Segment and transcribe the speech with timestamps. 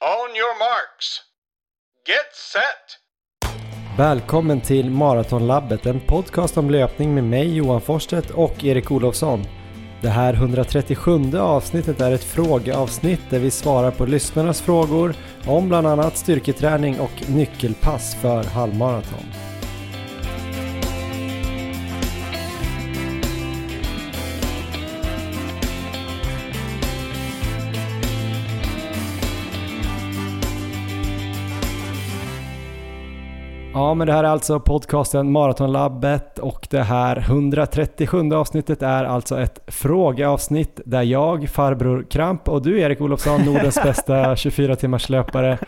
[0.00, 1.20] On your marks.
[2.06, 2.98] Get set!
[3.98, 9.44] Välkommen till Maratonlabbet, en podcast om löpning med mig Johan Forsstedt och Erik Olofsson.
[10.02, 15.14] Det här 137 avsnittet är ett frågeavsnitt där vi svarar på lyssnarnas frågor
[15.46, 19.45] om bland annat styrketräning och nyckelpass för halvmaraton.
[33.76, 39.40] Ja, men det här är alltså podcasten Maratonlabbet och det här 137 avsnittet är alltså
[39.40, 45.58] ett frågeavsnitt där jag, farbror Kramp och du Erik Olofsson, Nordens bästa 24 timmars löpare,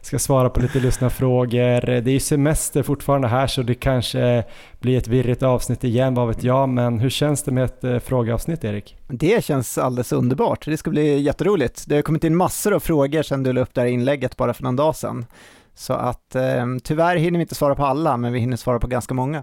[0.00, 2.00] ska svara på lite lyssnarfrågor.
[2.00, 4.44] Det är ju semester fortfarande här så det kanske
[4.80, 7.98] blir ett virrigt avsnitt igen, vad vet jag, men hur känns det med ett eh,
[7.98, 8.96] frågeavsnitt Erik?
[9.08, 10.64] Det känns alldeles underbart.
[10.64, 11.84] Det ska bli jätteroligt.
[11.86, 14.54] Det har kommit in massor av frågor sedan du la upp det här inlägget bara
[14.54, 15.26] för någon dag sedan.
[15.78, 18.86] Så att eh, tyvärr hinner vi inte svara på alla, men vi hinner svara på
[18.86, 19.42] ganska många.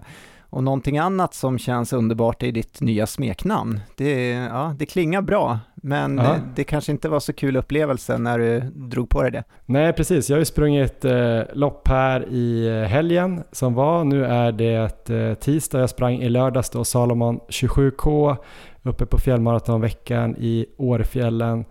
[0.54, 3.80] Och någonting annat som känns underbart är ditt nya smeknamn.
[3.96, 8.38] Det, ja, det klingar bra, men det, det, kanske inte var så kul upplevelse när
[8.38, 9.44] du drog på dig det.
[9.66, 10.30] Nej, precis.
[10.30, 14.04] Jag har ju sprungit eh, lopp här i eh, helgen som var.
[14.04, 15.80] Nu är det eh, tisdag.
[15.80, 18.36] Jag sprang i lördags då Salomon 27K
[18.82, 21.64] uppe på fjällmaratonveckan i Årfjällen.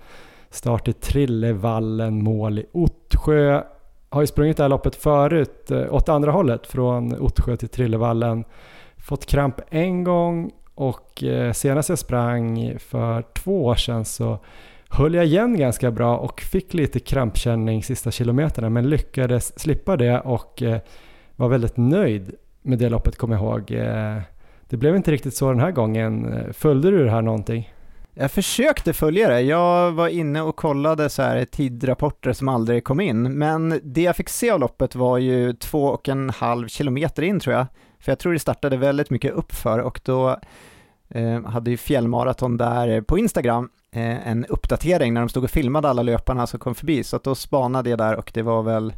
[0.49, 3.61] Start i Trillevallen, mål i Ottsjö
[4.13, 8.43] har ju sprungit det här loppet förut eh, åt andra hållet från Ottsjö till Trillevallen.
[8.97, 14.39] Fått kramp en gång och eh, senast jag sprang för två år sedan så
[14.89, 20.19] höll jag igen ganska bra och fick lite krampkänning sista kilometerna men lyckades slippa det
[20.19, 20.79] och eh,
[21.35, 23.65] var väldigt nöjd med det loppet kommer jag ihåg.
[24.69, 26.43] Det blev inte riktigt så den här gången.
[26.53, 27.73] Följde du det här någonting?
[28.15, 29.41] Jag försökte följa det.
[29.41, 34.15] Jag var inne och kollade så här tidrapporter som aldrig kom in, men det jag
[34.15, 37.65] fick se av loppet var ju två och en halv kilometer in tror jag.
[37.99, 40.39] För jag tror det startade väldigt mycket uppför och då
[41.09, 45.89] eh, hade ju Fjällmaraton där på Instagram eh, en uppdatering när de stod och filmade
[45.89, 48.93] alla löparna som kom förbi, så att då spanade jag där och det var väl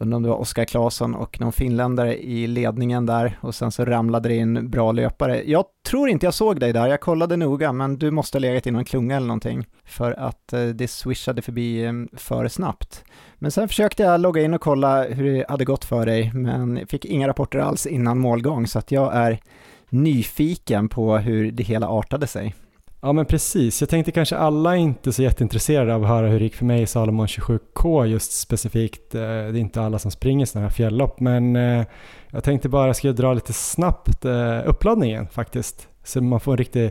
[0.00, 3.84] undrar om det var Oskar Claesson och någon finländare i ledningen där och sen så
[3.84, 5.42] ramlade det in bra löpare.
[5.46, 8.66] Jag tror inte jag såg dig där, jag kollade noga, men du måste ha legat
[8.66, 13.04] i någon klunga eller någonting för att eh, det swishade förbi eh, för snabbt.
[13.34, 16.86] Men sen försökte jag logga in och kolla hur det hade gått för dig, men
[16.86, 19.40] fick inga rapporter alls innan målgång, så att jag är
[19.88, 22.54] nyfiken på hur det hela artade sig.
[23.02, 26.38] Ja men precis, jag tänkte kanske alla är inte så jätteintresserade av att höra hur
[26.38, 29.14] det gick för mig i Salomon 27K just specifikt.
[29.14, 31.84] Eh, det är inte alla som springer sådana här fjällopp men eh,
[32.30, 35.88] jag tänkte bara jag skulle dra lite snabbt eh, uppladdningen faktiskt.
[36.04, 36.90] Så man får en riktig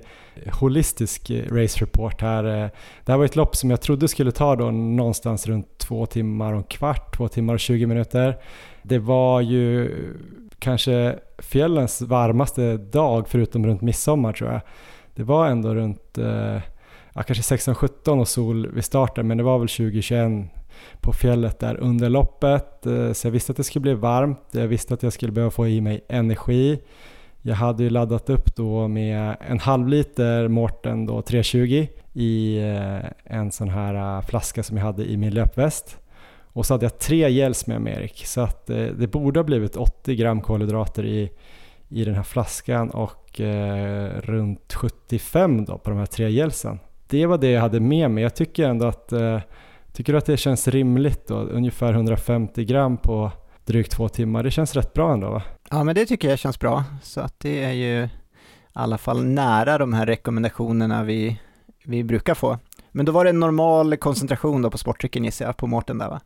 [0.51, 2.43] holistisk race report här.
[3.05, 6.53] Det här var ett lopp som jag trodde skulle ta då någonstans runt två timmar
[6.53, 8.37] och en kvart, två timmar och 20 minuter.
[8.83, 9.95] Det var ju
[10.59, 14.61] kanske fjällens varmaste dag förutom runt midsommar tror jag
[15.15, 16.61] det var ändå runt eh,
[17.13, 20.51] ja, kanske 16-17 och sol vid starten men det var väl 2021
[21.01, 22.85] på fjället där under loppet.
[22.85, 25.51] Eh, så jag visste att det skulle bli varmt, jag visste att jag skulle behöva
[25.51, 26.79] få i mig energi.
[27.41, 33.35] Jag hade ju laddat upp då med en halv liter Mårten då 320 i eh,
[33.37, 35.97] en sån här uh, flaska som jag hade i min löpväst.
[36.53, 39.43] Och så hade jag tre gels med mig Erik, så att eh, det borde ha
[39.43, 41.31] blivit 80 gram kolhydrater i,
[41.89, 46.79] i den här flaskan och eh, runt 75 då på de här tre gelsen.
[47.07, 48.23] Det var det jag hade med mig.
[48.23, 49.39] Jag tycker ändå att, eh,
[49.93, 53.31] tycker att det känns rimligt då, ungefär 150 gram på
[53.65, 54.43] drygt två timmar.
[54.43, 55.41] Det känns rätt bra ändå va?
[55.69, 56.83] Ja men det tycker jag känns bra.
[57.03, 58.09] Så att det är ju i
[58.73, 61.39] alla fall nära de här rekommendationerna vi,
[61.85, 62.57] vi brukar få.
[62.91, 66.09] Men då var det en normal koncentration då på sportdrycken gissar jag, på Mårten där
[66.09, 66.19] va?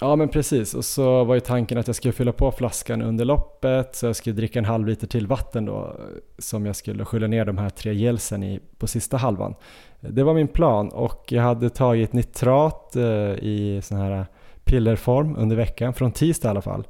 [0.00, 3.24] Ja men precis, och så var ju tanken att jag skulle fylla på flaskan under
[3.24, 5.96] loppet så jag skulle dricka en halv liter till vatten då
[6.38, 9.54] som jag skulle skölja ner de här tre gelsen i på sista halvan.
[10.00, 13.02] Det var min plan och jag hade tagit nitrat eh,
[13.42, 14.26] i sån här
[14.64, 16.86] pillerform under veckan, från tisdag i alla fall.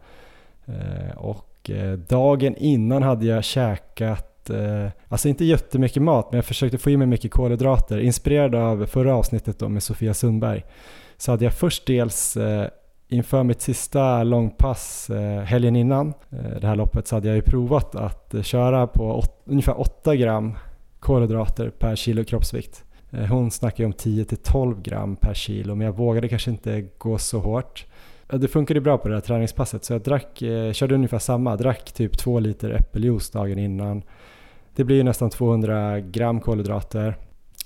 [0.66, 6.44] Eh, och eh, dagen innan hade jag käkat eh, alltså inte jättemycket mat, men jag
[6.44, 7.98] försökte få i mig mycket kolhydrater.
[7.98, 10.64] Inspirerad av förra avsnittet då med Sofia Sundberg.
[11.16, 12.68] Så hade jag först dels eh,
[13.08, 17.42] inför mitt sista långpass eh, helgen innan eh, det här loppet så hade jag ju
[17.42, 20.58] provat att eh, köra på åt, ungefär 8 gram
[21.00, 22.84] kolhydrater per kilo kroppsvikt.
[23.10, 27.18] Eh, hon snackar ju om 10-12 gram per kilo men jag vågade kanske inte gå
[27.18, 27.86] så hårt.
[28.30, 31.92] Det funkade bra på det här träningspasset så jag drack, eh, körde ungefär samma, drack
[31.92, 34.02] typ 2 liter äppeljuice dagen innan
[34.78, 37.16] det blir ju nästan 200 gram kolhydrater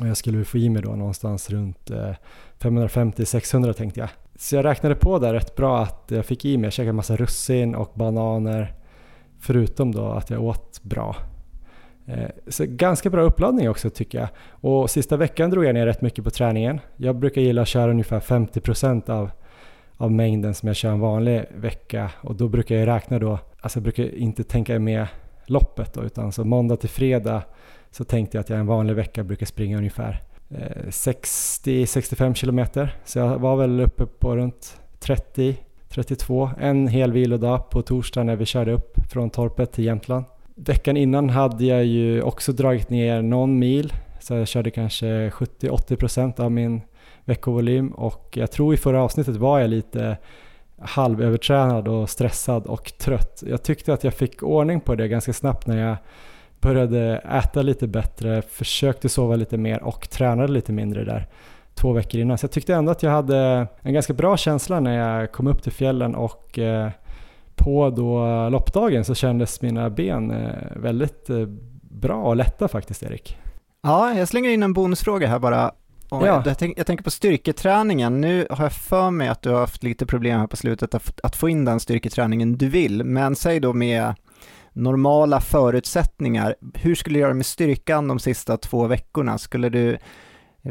[0.00, 2.14] och jag skulle få i mig då någonstans runt eh,
[2.59, 4.09] 550-600 tänkte jag.
[4.37, 7.17] Så jag räknade på där rätt bra att jag fick i mig, jag käkade massa
[7.17, 8.75] russin och bananer
[9.41, 11.17] förutom då att jag åt bra.
[12.06, 14.29] Eh, så ganska bra uppladdning också tycker jag.
[14.50, 16.81] Och sista veckan drog jag ner rätt mycket på träningen.
[16.97, 19.31] Jag brukar gilla att köra ungefär 50% av,
[19.97, 23.79] av mängden som jag kör en vanlig vecka och då brukar jag räkna då, alltså
[23.79, 25.06] jag brukar inte tänka med
[25.47, 27.43] loppet då, utan så måndag till fredag
[27.91, 32.97] så tänkte jag att jag en vanlig vecka brukar springa ungefär eh, 60-65 kilometer.
[33.05, 35.56] Så jag var väl uppe på runt 30
[35.93, 40.25] 32, en hel vilodag på torsdag när vi körde upp från torpet till Jämtland.
[40.55, 46.41] Veckan innan hade jag ju också dragit ner någon mil, så jag körde kanske 70-80%
[46.41, 46.81] av min
[47.25, 50.17] veckovolym och jag tror i förra avsnittet var jag lite
[50.84, 53.43] halvövertränad och stressad och trött.
[53.46, 55.96] Jag tyckte att jag fick ordning på det ganska snabbt när jag
[56.61, 61.29] började äta lite bättre, försökte sova lite mer och tränade lite mindre där
[61.75, 62.38] två veckor innan.
[62.38, 65.62] Så jag tyckte ändå att jag hade en ganska bra känsla när jag kom upp
[65.62, 66.90] till fjällen och eh,
[67.55, 71.46] på då loppdagen så kändes mina ben eh, väldigt eh,
[71.82, 73.38] bra och lätta faktiskt Erik.
[73.82, 75.73] Ja, jag slänger in en bonusfråga här bara.
[76.20, 76.43] Ja.
[76.47, 78.20] Jag, tänk, jag, tänker på styrketräningen.
[78.20, 81.20] Nu har jag för mig att du har haft lite problem här på slutet att,
[81.23, 84.14] att få in den styrketräningen du vill, men säg då med
[84.73, 89.38] normala förutsättningar, hur skulle du göra med styrkan de sista två veckorna?
[89.38, 89.99] Skulle du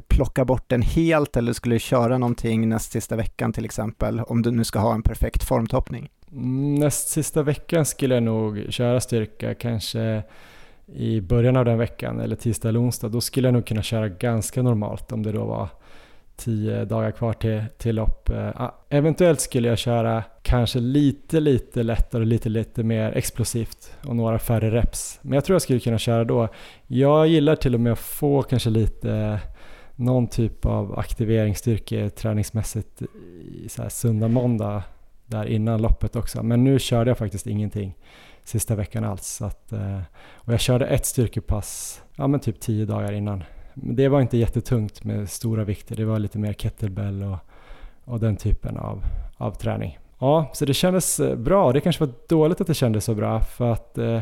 [0.08, 4.42] plocka bort den helt eller skulle du köra någonting näst sista veckan till exempel, om
[4.42, 6.10] du nu ska ha en perfekt formtoppning?
[6.32, 10.24] Mm, näst sista veckan skulle jag nog köra styrka, kanske
[10.96, 13.10] i början av den veckan eller tisdag eller onsdag.
[13.10, 15.70] Då skulle jag nog kunna köra ganska normalt om det då var
[16.36, 18.30] tio dagar kvar till, till lopp.
[18.30, 24.16] Uh, eventuellt skulle jag köra kanske lite, lite lättare och lite, lite mer explosivt och
[24.16, 25.20] några färre reps.
[25.22, 26.48] Men jag tror jag skulle kunna köra då.
[26.88, 29.40] Jag gillar till och med att få kanske lite
[29.96, 33.02] någon typ av aktiveringsstyrka träningsmässigt
[33.46, 34.84] i så här söndag, måndag
[35.26, 36.44] där innan loppet också.
[36.44, 37.96] Men nu körde jag faktiskt ingenting
[38.44, 39.28] sista veckan alls.
[39.28, 40.00] Så att, eh,
[40.34, 43.44] och jag körde ett styrkepass, ja men typ tio dagar innan.
[43.74, 47.38] Men det var inte jättetungt med stora vikter, det var lite mer kettlebell och,
[48.06, 49.04] och den typen av,
[49.38, 50.00] av träning.
[50.20, 51.72] Ja, så det kändes eh, bra.
[51.72, 54.22] Det kanske var dåligt att det kändes så bra för att eh,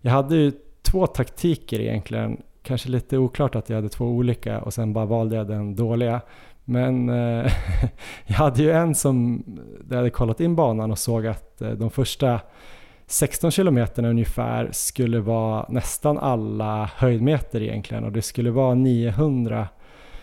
[0.00, 0.52] jag hade ju
[0.82, 5.36] två taktiker egentligen kanske lite oklart att jag hade två olika och sen bara valde
[5.36, 6.20] jag den dåliga.
[6.64, 7.52] Men eh,
[8.26, 9.42] jag hade ju en som,
[9.84, 12.40] där jag hade kollat in banan och såg att eh, de första
[13.10, 19.68] 16 kilometerna ungefär skulle vara nästan alla höjdmeter egentligen och det skulle vara 900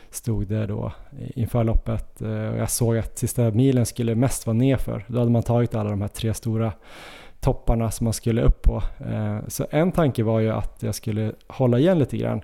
[0.09, 0.91] stod det då
[1.35, 5.05] inför loppet eh, och jag såg att sista milen skulle mest vara nerför.
[5.07, 6.71] Då hade man tagit alla de här tre stora
[7.39, 8.83] topparna som man skulle upp på.
[8.99, 12.41] Eh, så en tanke var ju att jag skulle hålla igen lite grann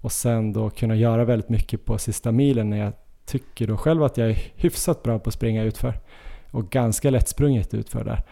[0.00, 2.92] och sen då kunna göra väldigt mycket på sista milen när jag
[3.26, 5.94] tycker då själv att jag är hyfsat bra på att springa utför
[6.50, 8.22] och ganska lättsprunget utför där.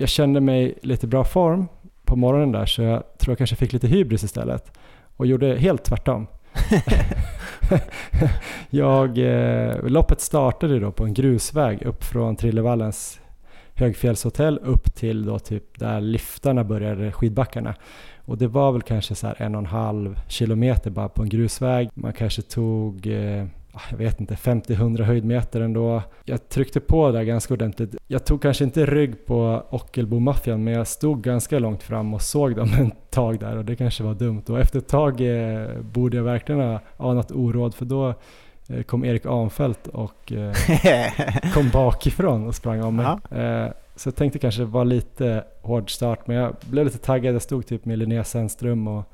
[0.00, 1.68] Jag kände mig lite bra form
[2.04, 4.72] på morgonen där så jag tror jag kanske fick lite hybris istället
[5.16, 6.26] och gjorde helt tvärtom.
[8.70, 13.20] jag, eh, loppet startade då på en grusväg upp från Trillevallens
[13.74, 17.74] högfjällshotell upp till då typ där liftarna började, skidbackarna.
[18.24, 21.90] Och det var väl kanske så en och en halv kilometer bara på en grusväg.
[21.94, 23.46] Man kanske tog eh,
[23.90, 26.02] jag vet inte, 50-100 höjdmeter ändå.
[26.24, 27.96] Jag tryckte på där ganska ordentligt.
[28.06, 32.56] Jag tog kanske inte rygg på Ockelbo-maffian men jag stod ganska långt fram och såg
[32.56, 34.42] dem ett tag där och det kanske var dumt.
[34.48, 38.14] Och efter ett tag eh, borde jag verkligen ha anat oråd för då
[38.70, 40.52] Eh, kom Erik Anfält och eh,
[41.54, 43.06] kom bakifrån och sprang om mig.
[43.40, 47.34] Eh, så jag tänkte kanske vara lite hård start, men jag blev lite taggad.
[47.34, 49.04] Jag stod typ med Linnea Sandström och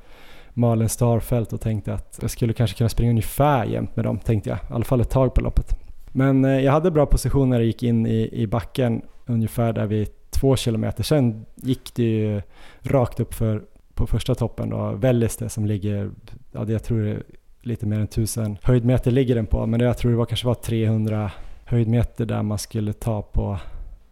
[0.56, 4.50] Malin Starfelt och tänkte att jag skulle kanske kunna springa ungefär jämt med dem, tänkte
[4.50, 4.58] jag.
[4.58, 5.76] I alla fall ett tag på loppet.
[6.12, 9.86] Men eh, jag hade bra position när jag gick in i, i backen, ungefär där
[9.86, 11.02] vid två kilometer.
[11.02, 12.42] Sen gick det ju
[12.82, 13.62] rakt upp för
[13.94, 16.10] på första toppen då, Välliste som ligger,
[16.52, 17.22] ja, jag tror det är
[17.60, 20.54] lite mer än 1000 höjdmeter ligger den på, men jag tror det var kanske var
[20.54, 21.30] 300
[21.64, 23.58] höjdmeter där man skulle ta på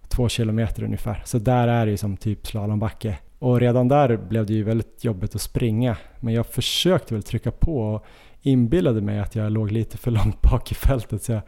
[0.09, 1.23] två kilometer ungefär.
[1.25, 3.19] Så där är det ju som typ slalombacke.
[3.39, 5.97] Och redan där blev det ju väldigt jobbigt att springa.
[6.21, 8.05] Men jag försökte väl trycka på och
[8.43, 11.23] inbillade mig att jag låg lite för långt bak i fältet.
[11.23, 11.43] Så jag,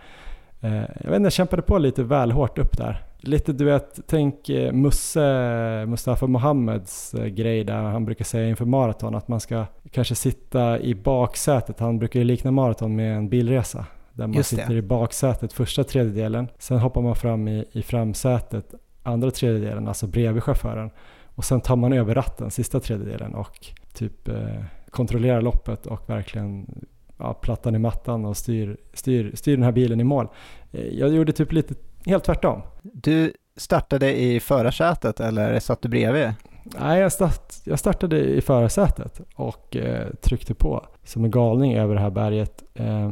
[0.60, 4.00] eh, jag vet inte, jag kämpade på lite väl hårt upp där lite du vet,
[4.06, 9.40] tänk eh, Musse, Mustafa Mohammeds eh, grej där han brukar säga inför maraton att man
[9.40, 11.80] ska kanske sitta i baksätet.
[11.80, 13.86] Han brukar ju likna maraton med en bilresa.
[14.12, 19.30] Där man sitter i baksätet första tredjedelen, sen hoppar man fram i, i framsätet andra
[19.30, 20.90] tredjedelen, alltså bredvid chauffören.
[21.36, 26.66] Och sen tar man över ratten sista tredjedelen och typ eh, kontrollerar loppet och verkligen
[27.18, 30.28] ja, plattan i mattan och styr, styr, styr den här bilen i mål.
[30.72, 31.74] Eh, jag gjorde typ lite
[32.06, 32.62] helt tvärtom.
[32.82, 36.32] Du startade i förarsätet eller satt du bredvid?
[36.80, 41.94] Nej, jag, start, jag startade i förarsätet och eh, tryckte på som en galning över
[41.94, 42.62] det här berget.
[42.74, 43.10] Eh,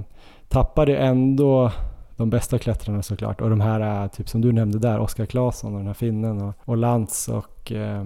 [0.49, 1.73] tappade ändå
[2.17, 5.79] de bästa klättrarna såklart och de här, typ som du nämnde där, Oskar Claesson och
[5.79, 8.05] den här finnen och, och Lantz och eh,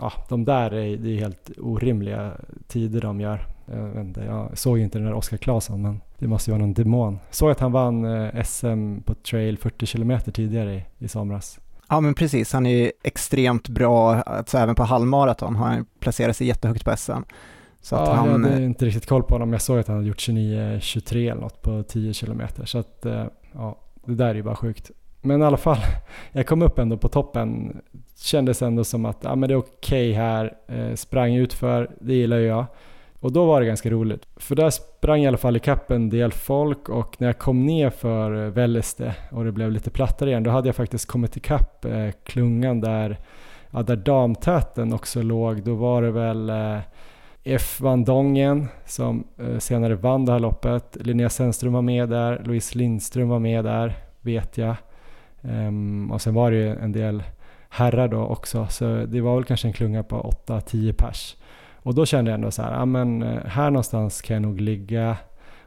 [0.00, 2.32] ja, de där är, det är helt orimliga
[2.68, 3.46] tider de gör.
[3.66, 6.74] Jag, inte, jag såg inte den där Oskar Claesson men det måste ju vara någon
[6.74, 7.18] demon.
[7.30, 11.60] Såg att han vann eh, SM på trail 40 km tidigare i, i somras.
[11.88, 16.46] Ja men precis, han är extremt bra, alltså även på halvmaraton har han placerat sig
[16.46, 17.12] jättehögt på SM.
[17.80, 19.52] Så ja, han, jag hade inte riktigt koll på honom.
[19.52, 22.42] Jag såg att han hade gjort 29-23 eller något på 10 km.
[22.64, 24.90] Så att, eh, ja, det där är ju bara sjukt.
[25.20, 25.78] Men i alla fall,
[26.32, 27.80] jag kom upp ändå på toppen.
[28.16, 30.56] Kändes ändå som att ja, men det är okej okay här.
[30.68, 32.66] Eh, sprang utför, det gillar ju jag.
[33.24, 34.26] Och då var det ganska roligt.
[34.36, 37.90] För där sprang i alla fall ikapp en del folk och när jag kom ner
[37.90, 41.84] för eh, Välleste och det blev lite plattare igen, då hade jag faktiskt kommit ikapp
[41.84, 43.18] eh, klungan där,
[43.70, 45.62] ja, där damtäten också låg.
[45.62, 46.78] Då var det väl eh,
[47.44, 47.80] F.
[47.80, 50.96] Van Dongen som eh, senare vann det här loppet.
[51.00, 54.76] Linnea Sennström var med där, Louise Lindström var med där, vet jag.
[55.42, 57.22] Ehm, och sen var det ju en del
[57.68, 61.36] herrar då också, så det var väl kanske en klunga på 8-10 pers.
[61.74, 64.60] Och då kände jag ändå så här, ja men eh, här någonstans kan jag nog
[64.60, 65.16] ligga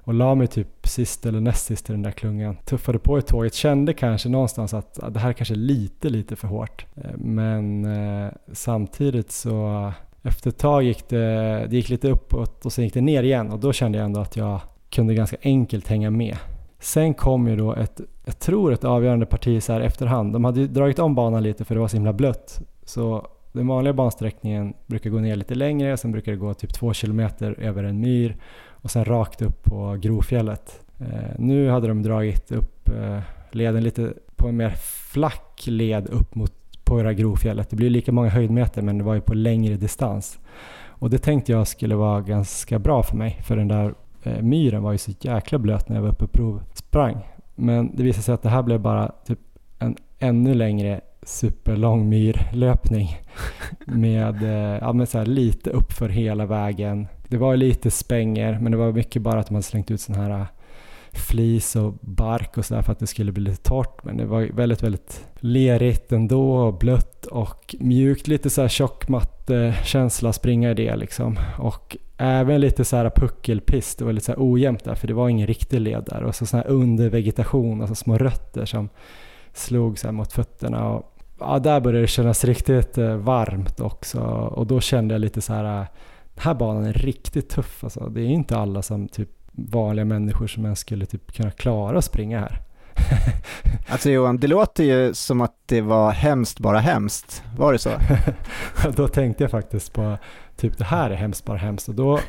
[0.04, 2.58] och la mig typ sist eller näst sist i den där klungan.
[2.66, 6.48] Tuffade på i tåget, kände kanske någonstans att det här kanske är lite, lite för
[6.48, 6.86] hårt.
[6.96, 9.92] Eh, men eh, samtidigt så
[10.28, 13.52] efter ett tag gick det, det gick lite uppåt och sen gick det ner igen
[13.52, 16.38] och då kände jag ändå att jag kunde ganska enkelt hänga med.
[16.80, 20.34] Sen kom ju då ett, jag tror ett avgörande parti så här efterhand.
[20.34, 22.62] De hade ju dragit om banan lite för det var så himla blött.
[22.86, 26.94] Så den vanliga bansträckningen brukar gå ner lite längre, sen brukar det gå typ två
[26.94, 28.38] kilometer över en myr
[28.70, 30.80] och sen rakt upp på Grovfjället.
[31.00, 33.20] Eh, nu hade de dragit upp eh,
[33.52, 34.74] leden lite på en mer
[35.12, 36.54] flack led upp mot
[36.88, 37.70] på det här Grovfjället.
[37.70, 40.40] Det blir lika många höjdmeter men det var ju på längre distans.
[40.88, 44.84] Och det tänkte jag skulle vara ganska bra för mig för den där eh, myren
[44.84, 47.18] var ju så jäkla blöt när jag var uppe och provsprang.
[47.56, 49.40] Men det visade sig att det här blev bara typ
[49.80, 53.18] en ännu längre superlång myrlöpning
[53.86, 57.08] med, eh, ja, med så lite uppför hela vägen.
[57.28, 60.46] Det var lite spänger men det var mycket bara att man slängt ut sån här
[61.18, 64.04] flis och bark och sådär för att det skulle bli lite torrt.
[64.04, 68.28] Men det var väldigt, väldigt lerigt ändå, och blött och mjukt.
[68.28, 71.40] Lite så här tjockmattekänsla springa i det liksom.
[71.60, 75.14] Och även lite så här puckelpiss, det var lite så här ojämnt där för det
[75.14, 76.24] var ingen riktig led där.
[76.24, 78.90] Och så sån här undervegetation, alltså små rötter som
[79.54, 80.90] slog så mot fötterna.
[80.90, 84.20] Och, ja, där började det kännas riktigt eh, varmt också
[84.56, 85.88] och då kände jag lite så här eh,
[86.38, 88.10] den här banan är riktigt tuff alltså.
[88.10, 92.06] Det är inte alla som typ vanliga människor som ens skulle typ kunna klara att
[92.06, 92.62] springa här.
[93.90, 97.44] alltså Johan, det låter ju som att det var hemskt bara hemskt.
[97.58, 97.90] Var det så?
[98.96, 100.18] då tänkte jag faktiskt på
[100.56, 102.20] typ det här är hemskt bara hemskt och då,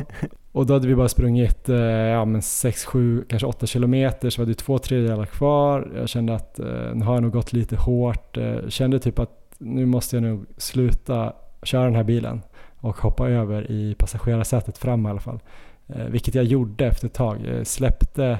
[0.52, 4.46] och då hade vi bara sprungit eh, ja, 6, 7, kanske 8 kilometer så var
[4.46, 5.92] det två tredjedelar kvar.
[5.96, 8.36] Jag kände att eh, nu har jag nog gått lite hårt.
[8.36, 11.32] Eh, kände typ att nu måste jag nog sluta
[11.62, 12.42] köra den här bilen
[12.80, 15.40] och hoppa över i passagerarsätet fram i alla fall.
[15.88, 17.38] Eh, vilket jag gjorde efter ett tag.
[17.44, 18.38] Jag släppte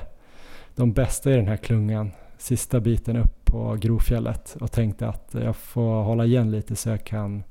[0.75, 5.45] de bästa i den här klungan sista biten upp på Grovfjället och tänkte att eh,
[5.45, 7.43] jag får hålla igen lite så jag kan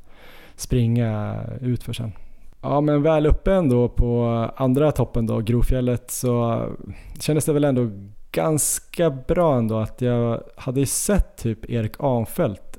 [0.55, 2.11] springa ut för sen.
[2.61, 4.25] Ja men väl uppe ändå på
[4.55, 6.65] andra toppen då, Grovfjället, så
[7.19, 7.89] kändes det väl ändå
[8.31, 12.77] ganska bra ändå att jag hade ju sett typ Erik Ahnfeldt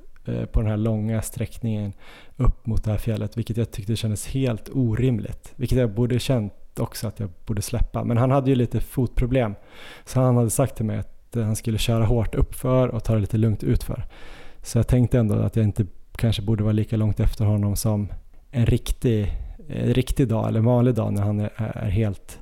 [0.53, 1.93] på den här långa sträckningen
[2.37, 5.53] upp mot det här fjället, vilket jag tyckte kändes helt orimligt.
[5.57, 8.05] Vilket jag borde känt också att jag borde släppa.
[8.05, 9.55] Men han hade ju lite fotproblem.
[10.05, 13.15] Så han hade sagt till mig att eh, han skulle köra hårt uppför och ta
[13.15, 14.05] det lite lugnt utför.
[14.63, 18.09] Så jag tänkte ändå att jag inte kanske borde vara lika långt efter honom som
[18.51, 19.33] en riktig,
[19.69, 22.39] en riktig dag eller vanlig dag när han är, är helt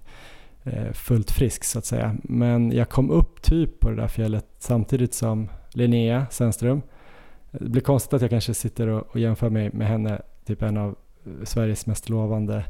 [0.64, 2.16] eh, fullt frisk så att säga.
[2.22, 6.82] Men jag kom upp typ på det där fjället samtidigt som Linnea Sennström.
[7.50, 10.76] Det blir konstigt att jag kanske sitter och, och jämför mig med henne, typ en
[10.76, 10.96] av
[11.44, 12.64] Sveriges mest lovande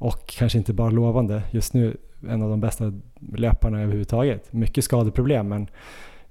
[0.00, 1.42] och kanske inte bara lovande.
[1.50, 1.96] Just nu
[2.28, 2.92] en av de bästa
[3.32, 4.52] löparna överhuvudtaget.
[4.52, 5.68] Mycket skadeproblem men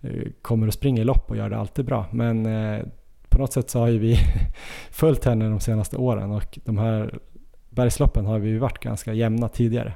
[0.01, 2.05] eh, kommer att springa i lopp och gör det alltid bra.
[2.11, 2.85] Men eh,
[3.29, 4.17] på något sätt så har ju vi
[4.91, 7.19] följt henne de senaste åren och de här
[7.69, 9.93] bergsloppen har vi ju varit ganska jämna tidigare.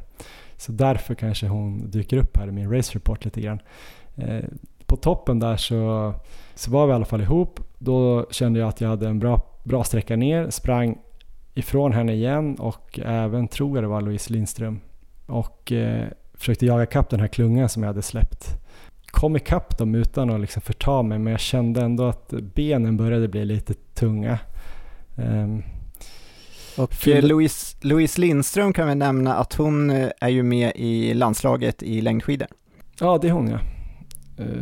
[0.58, 3.60] Så därför kanske hon dyker upp här i min race report lite grann.
[4.16, 4.44] Eh,
[4.86, 6.14] på toppen där så,
[6.56, 7.60] så var vi i alla fall ihop.
[7.78, 10.98] Då kände jag att jag hade en bra, bra sträcka ner, sprang
[11.54, 14.80] ifrån henne igen och även tror jag det var Louise Lindström.
[15.26, 18.48] Och eh, försökte jaga kapp den här klungan som jag hade släppt.
[19.06, 23.28] Kom ikapp dem utan att liksom förta mig men jag kände ändå att benen började
[23.28, 24.40] bli lite tunga.
[25.16, 25.64] Um,
[26.78, 27.28] och Fyll...
[27.28, 29.90] Louise, Louise Lindström kan vi nämna att hon
[30.22, 32.48] är ju med i landslaget i längdskidor.
[33.00, 33.60] Ja, det är hon ja.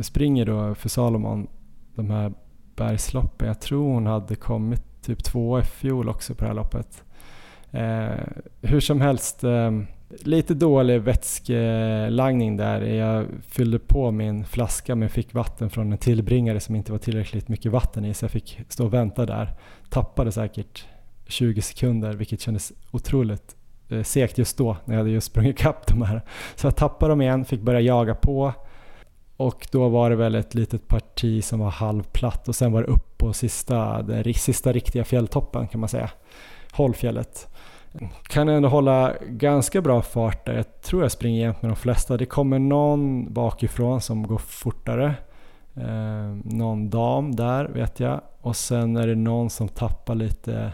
[0.02, 1.48] Springer då för Salomon
[1.96, 2.34] de här
[2.76, 3.48] bergsloppen.
[3.48, 7.04] Jag tror hon hade kommit typ två i fjol också på det här loppet.
[7.72, 8.26] Eh,
[8.62, 9.72] hur som helst, eh,
[10.20, 12.82] lite dålig vätskelagning där.
[12.82, 17.48] Jag fyllde på min flaska men fick vatten från en tillbringare som inte var tillräckligt
[17.48, 19.54] mycket vatten i så jag fick stå och vänta där.
[19.90, 20.86] Tappade säkert
[21.28, 23.56] 20 sekunder vilket kändes otroligt
[23.90, 26.22] eh, segt just då när jag hade just sprungit ikapp de här.
[26.56, 28.54] Så jag tappade dem igen, fick börja jaga på.
[29.42, 32.88] Och då var det väl ett litet parti som var halvplatt och sen var det
[32.88, 36.10] upp på sista, den sista riktiga fjälltoppen kan man säga.
[36.72, 37.48] Hållfjället.
[38.24, 40.54] Kan ändå hålla ganska bra fart där.
[40.54, 42.18] Jag tror jag springer jämt med de flesta.
[42.18, 45.16] Det kommer någon bakifrån som går fortare.
[45.76, 48.22] Eh, någon dam där vet jag.
[48.42, 50.74] Och sen är det någon som tappar lite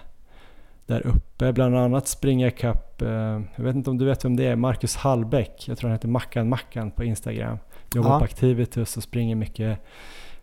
[0.85, 1.53] där uppe.
[1.53, 4.55] Bland annat springer jag ikapp, eh, jag vet inte om du vet vem det är,
[4.55, 5.65] Marcus Hallbäck.
[5.67, 7.57] Jag tror han heter Mackan Mackan på Instagram.
[7.95, 8.19] Jobbar ja.
[8.19, 9.79] på Activitus och springer mycket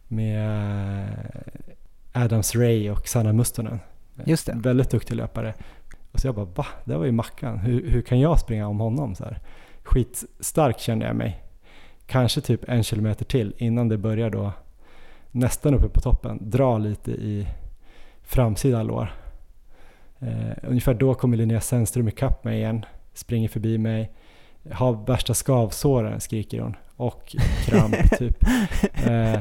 [0.08, 1.08] med
[2.12, 3.80] Adams Ray och Sanna Mustonen.
[4.24, 4.52] Just det.
[4.56, 5.54] Väldigt duktig löpare.
[6.12, 6.66] Och så jag bara va?
[6.84, 7.58] Det var ju Mackan.
[7.58, 9.14] Hur, hur kan jag springa om honom?
[9.14, 9.38] Så här.
[9.82, 11.42] Skitstark kände jag mig.
[12.06, 14.52] Kanske typ en kilometer till innan det börjar då
[15.30, 17.46] nästan uppe på toppen dra lite i
[18.22, 19.14] framsida lår.
[20.18, 22.84] Eh, ungefär då kommer Linnea Sennström ikapp mig igen,
[23.14, 24.12] springer förbi mig,
[24.72, 28.36] har värsta skavsåren skriker hon och kramp typ.
[29.06, 29.40] Eh,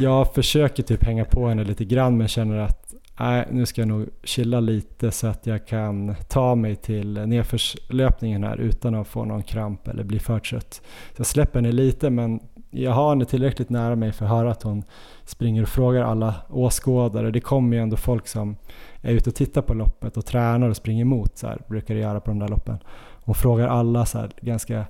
[0.00, 3.88] jag försöker typ hänga på henne lite grann men känner att nej, nu ska jag
[3.88, 9.24] nog chilla lite så att jag kan ta mig till nedförslöpningen här utan att få
[9.24, 10.74] någon kramp eller bli för trött.
[11.14, 14.50] Så jag släpper henne lite men jag har henne tillräckligt nära mig för att höra
[14.50, 14.82] att hon
[15.24, 17.30] springer och frågar alla åskådare.
[17.30, 18.56] Det kommer ju ändå folk som
[19.00, 22.00] är ute och tittar på loppet och tränar och springer emot, så här, brukar det
[22.00, 22.78] göra på de där loppen.
[23.24, 24.84] Hon frågar alla så här, ganska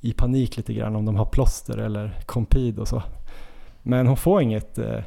[0.00, 3.02] i panik lite grann om de har plåster eller Compid och så.
[3.82, 5.00] Men hon får inget, eh,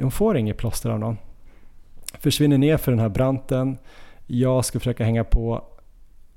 [0.00, 1.16] hon får inget plåster av någon.
[2.18, 3.78] Försvinner ner för den här branten,
[4.26, 5.64] jag ska försöka hänga på,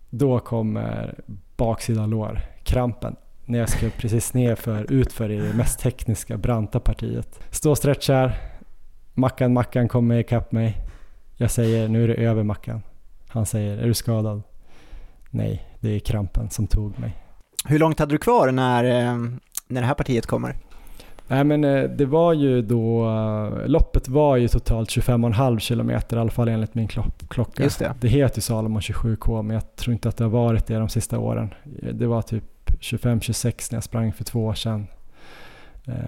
[0.10, 1.16] då kommer
[1.56, 6.80] baksida lår, krampen när jag ska precis ner för utför i det mest tekniska branta
[6.80, 7.40] partiet.
[7.50, 8.36] Stå och stretchar,
[9.14, 10.78] Mackan Mackan kommer ikapp mig.
[11.36, 12.82] Jag säger nu är det över Mackan.
[13.28, 14.42] Han säger är du skadad?
[15.30, 17.21] Nej, det är krampen som tog mig.
[17.66, 19.18] Hur långt hade du kvar när, eh,
[19.68, 20.56] när det här partiet kommer?
[21.28, 26.20] Nej men eh, det var ju då, eh, loppet var ju totalt 25,5 kilometer i
[26.20, 26.88] alla fall enligt min
[27.30, 27.64] klocka.
[27.64, 27.94] Just det.
[28.02, 30.90] det heter ju Salomon 27K men jag tror inte att det har varit det de
[30.90, 31.54] sista åren.
[31.94, 32.44] Det var typ
[32.82, 34.88] 25-26 när jag sprang för två år sedan.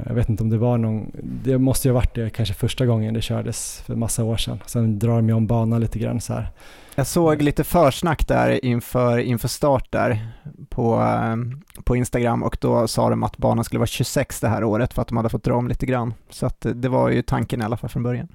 [0.08, 2.86] Jag vet inte om det var någon, det måste ju ha varit det kanske första
[2.86, 4.60] gången det kördes för massa år sedan.
[4.66, 6.48] Sen drar de ju om banan lite grann så här.
[6.96, 10.28] Jag såg lite försnack där inför, inför start där
[10.70, 11.36] på, eh,
[11.84, 15.02] på Instagram och då sa de att banan skulle vara 26 det här året för
[15.02, 16.14] att de hade fått dra om lite grann.
[16.30, 18.28] Så att det var ju tanken i alla fall från början.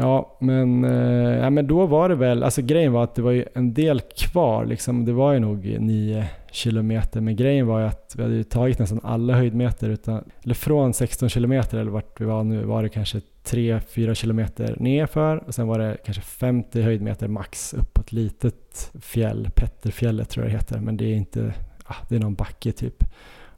[0.00, 3.30] Ja, men, eh, ja, men då var det väl, alltså grejen var att det var
[3.30, 5.04] ju en del kvar liksom.
[5.04, 8.78] Det var ju nog 9 kilometer, men grejen var ju att vi hade ju tagit
[8.78, 12.88] nästan alla höjdmeter, utan, eller från 16 kilometer eller vart vi var nu var det
[12.88, 18.12] kanske 3-4 kilometer nerför och sen var det kanske 50 höjdmeter max upp på ett
[18.12, 22.34] litet fjäll, Petterfjället tror jag det heter, men det är inte, ah, det är någon
[22.34, 23.04] backe typ.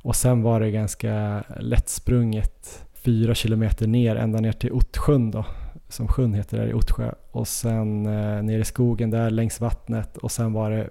[0.02, 5.44] Och sen var det ganska lättsprunget 4 kilometer ner ända ner till Ottsjön då,
[5.88, 10.16] som sjön heter där i Ottsjö och sen eh, ner i skogen där längs vattnet
[10.16, 10.90] och sen var det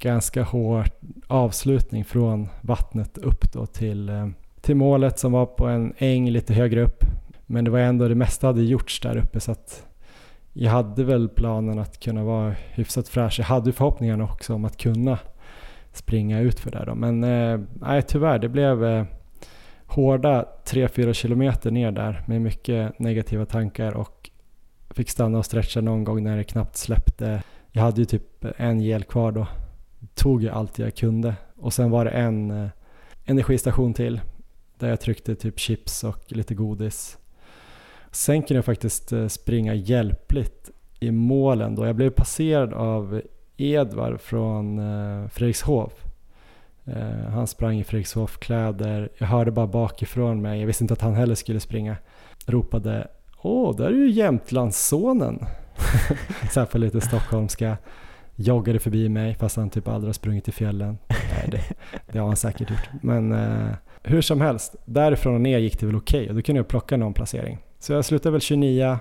[0.00, 0.90] ganska hård
[1.26, 4.28] avslutning från vattnet upp då till, eh,
[4.60, 7.04] till målet som var på en äng lite högre upp.
[7.46, 9.86] Men det var ändå det mesta hade gjorts där uppe så att
[10.52, 13.38] jag hade väl planen att kunna vara hyfsat fräsch.
[13.38, 15.18] Jag hade förhoppningarna också om att kunna
[15.92, 16.94] springa ut för det då.
[16.94, 19.04] Men eh, nej, tyvärr, det blev eh,
[19.86, 24.30] hårda 3-4 kilometer ner där med mycket negativa tankar och
[24.90, 27.42] fick stanna och stretcha någon gång när det knappt släppte.
[27.72, 29.46] Jag hade ju typ en gel kvar då
[30.20, 31.34] tog jag allt jag kunde.
[31.56, 32.68] Och sen var det en eh,
[33.24, 34.20] energistation till
[34.78, 37.18] där jag tryckte typ chips och lite godis.
[38.10, 41.86] Sen kunde jag faktiskt eh, springa hjälpligt i målen då.
[41.86, 43.22] Jag blev passerad av
[43.56, 45.92] Edvard från eh, Fredrikshof.
[46.84, 49.08] Eh, han sprang i Fredrikshof-kläder.
[49.18, 51.96] Jag hörde bara bakifrån mig, jag visste inte att han heller skulle springa.
[52.46, 53.08] Ropade
[53.42, 55.44] Åh, där är ju Jämtlandssonen!
[56.52, 57.76] så här på lite stockholmska
[58.40, 60.98] joggade förbi mig fast han typ aldrig har sprungit i fjällen.
[61.08, 61.62] Nej, det,
[62.12, 62.88] det har han säkert gjort.
[63.02, 66.42] Men eh, hur som helst, därifrån och ner gick det väl okej okay, och då
[66.42, 67.58] kunde jag plocka någon placering.
[67.78, 68.98] Så jag slutade väl 29,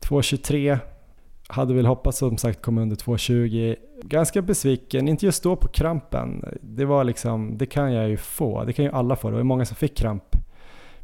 [0.00, 0.78] 2.23,
[1.46, 3.76] hade väl hoppats som sagt komma under 2.20.
[4.02, 6.44] Ganska besviken, inte just då på krampen.
[6.60, 9.30] Det var liksom, det kan jag ju få, det kan ju alla få.
[9.30, 10.36] Det var många som fick kramp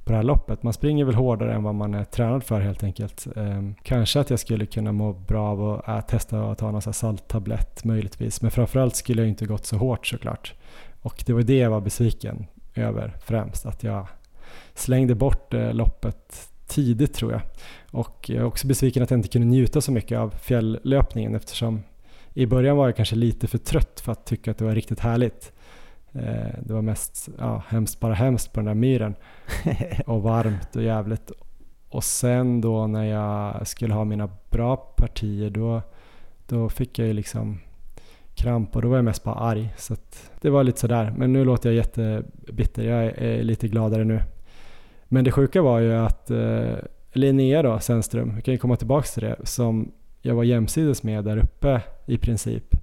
[0.09, 0.63] på det här loppet.
[0.63, 3.27] Man springer väl hårdare än vad man är tränad för helt enkelt.
[3.37, 6.83] Ehm, kanske att jag skulle kunna må bra av att äh, testa att ta någon
[6.83, 8.43] salttablett möjligtvis.
[8.43, 10.55] Men framförallt skulle jag inte gått så hårt såklart.
[11.03, 13.67] Och det var det jag var besviken över främst.
[13.67, 14.07] Att jag
[14.75, 17.41] slängde bort eh, loppet tidigt tror jag.
[17.91, 21.83] Och jag är också besviken att jag inte kunde njuta så mycket av fjälllöpningen eftersom
[22.35, 25.01] i början var jag kanske lite för trött för att tycka att det var riktigt
[25.01, 25.53] härligt.
[26.13, 29.15] Eh, det var mest ja, hemskt, bara hemskt på den där myren
[30.07, 31.31] och varmt och jävligt.
[31.89, 35.83] Och sen då när jag skulle ha mina bra partier då,
[36.47, 37.59] då fick jag ju liksom
[38.35, 39.75] kramp och då var jag mest bara arg.
[39.77, 39.97] Så
[40.41, 41.15] det var lite sådär.
[41.17, 42.83] Men nu låter jag jättebitter.
[42.83, 44.21] Jag är lite gladare nu.
[45.05, 46.75] Men det sjuka var ju att eh,
[47.13, 49.93] Linnea då, Sennström, vi kan ju komma tillbaka till det, som
[50.23, 52.75] jag var jämsides med där uppe i princip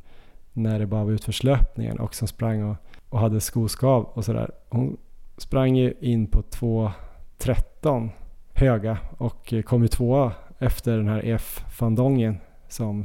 [0.54, 2.76] när det bara var utförslöpningen och som sprang och,
[3.16, 4.52] och hade skoskav och sådär.
[4.70, 4.98] Hon
[5.38, 8.10] sprang ju in på 2.13
[8.54, 13.04] höga och kom ju tvåa efter den här EF-fandongen som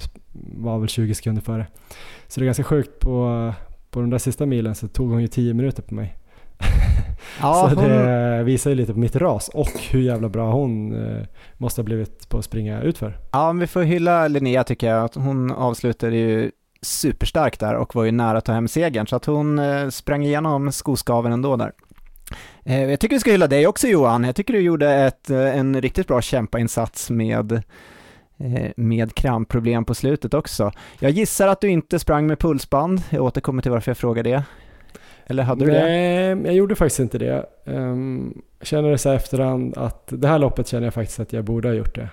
[0.57, 1.66] var väl 20 sekunder före.
[2.29, 3.53] Så det är ganska sjukt på,
[3.90, 6.16] på den där sista milen så tog hon ju 10 minuter på mig.
[7.40, 11.27] Ja, så det visar ju lite på mitt ras och hur jävla bra hon eh,
[11.57, 13.18] måste ha blivit på att springa utför.
[13.33, 15.11] Ja, men vi får hylla Linnea tycker jag.
[15.14, 16.51] Hon avslutade ju
[16.83, 20.25] superstark där och var ju nära att ta hem segern så att hon eh, sprang
[20.25, 21.73] igenom skoskaven ändå där.
[22.64, 24.25] Eh, jag tycker vi ska hylla dig också Johan.
[24.25, 27.53] Jag tycker du gjorde ett, eh, en riktigt bra kämpainsats med
[28.38, 30.73] eh, med krampproblem på slutet också.
[30.99, 33.03] Jag gissar att du inte sprang med pulsband.
[33.11, 34.43] Jag återkommer till varför jag frågar det.
[35.27, 36.35] Eller hade du Nej, det?
[36.35, 37.47] Nej, jag gjorde faktiskt inte det.
[37.64, 41.45] Jag känner det så här efterhand att det här loppet känner jag faktiskt att jag
[41.45, 42.09] borde ha gjort det.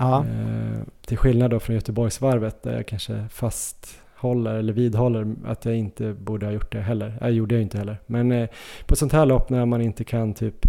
[0.00, 0.18] Ja.
[0.18, 6.12] Eh, till skillnad då från Göteborgsvarvet där jag kanske fasthåller eller vidhåller att jag inte
[6.12, 7.18] borde ha gjort det heller.
[7.20, 7.96] Jag gjorde jag inte heller.
[8.06, 8.48] Men eh,
[8.86, 10.66] på ett sånt här lopp när man inte kan typ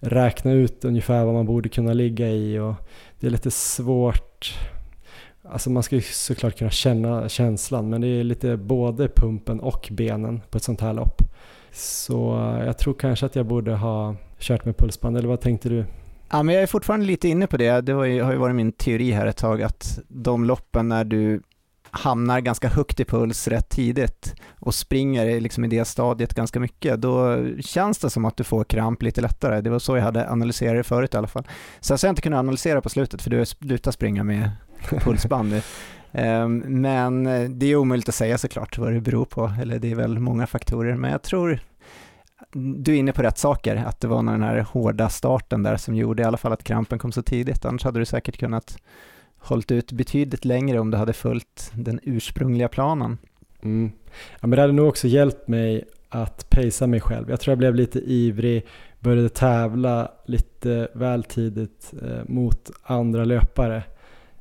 [0.00, 2.74] räkna ut ungefär vad man borde kunna ligga i och
[3.20, 4.54] det är lite svårt
[5.44, 9.88] Alltså man ska ju såklart kunna känna känslan men det är lite både pumpen och
[9.90, 11.22] benen på ett sånt här lopp.
[11.72, 15.84] Så jag tror kanske att jag borde ha kört med pulsband, eller vad tänkte du?
[16.32, 17.80] Ja, men jag är fortfarande lite inne på det.
[17.80, 21.42] Det har ju, varit min teori här ett tag att de loppen när du
[21.90, 27.00] hamnar ganska högt i puls rätt tidigt och springer liksom i det stadiet ganska mycket,
[27.00, 29.60] då känns det som att du får kramp lite lättare.
[29.60, 31.48] Det var så jag hade analyserat det förut i alla fall.
[31.80, 34.50] Sen så har jag inte kunnat analysera på slutet för du har slutat springa med
[35.00, 35.62] pulsband.
[36.12, 37.24] Ehm, men
[37.58, 40.46] det är omöjligt att säga såklart vad det beror på, eller det är väl många
[40.46, 41.60] faktorer, men jag tror
[42.52, 45.94] du är inne på rätt saker, att det var den här hårda starten där som
[45.94, 48.78] gjorde i alla fall att krampen kom så tidigt, annars hade du säkert kunnat
[49.38, 53.18] hållit ut betydligt längre om du hade följt den ursprungliga planen.
[53.62, 53.92] Mm.
[54.40, 57.30] Ja, men det hade nog också hjälpt mig att pacea mig själv.
[57.30, 58.66] Jag tror jag blev lite ivrig,
[59.00, 63.82] började tävla lite väl tidigt eh, mot andra löpare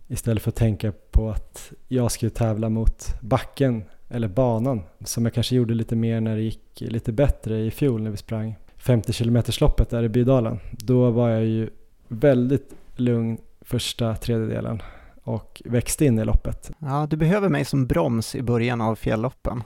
[0.08, 5.34] istället för att tänka på att jag skulle tävla mot backen eller banan som jag
[5.34, 9.14] kanske gjorde lite mer när det gick lite bättre i fjol när vi sprang 50
[9.14, 10.60] km loppet där i Bydalen.
[10.72, 11.70] Då var jag ju
[12.08, 14.82] väldigt lugn första tredjedelen
[15.24, 16.72] och växte in i loppet.
[16.80, 19.64] Ja, du behöver mig som broms i början av fjälloppen.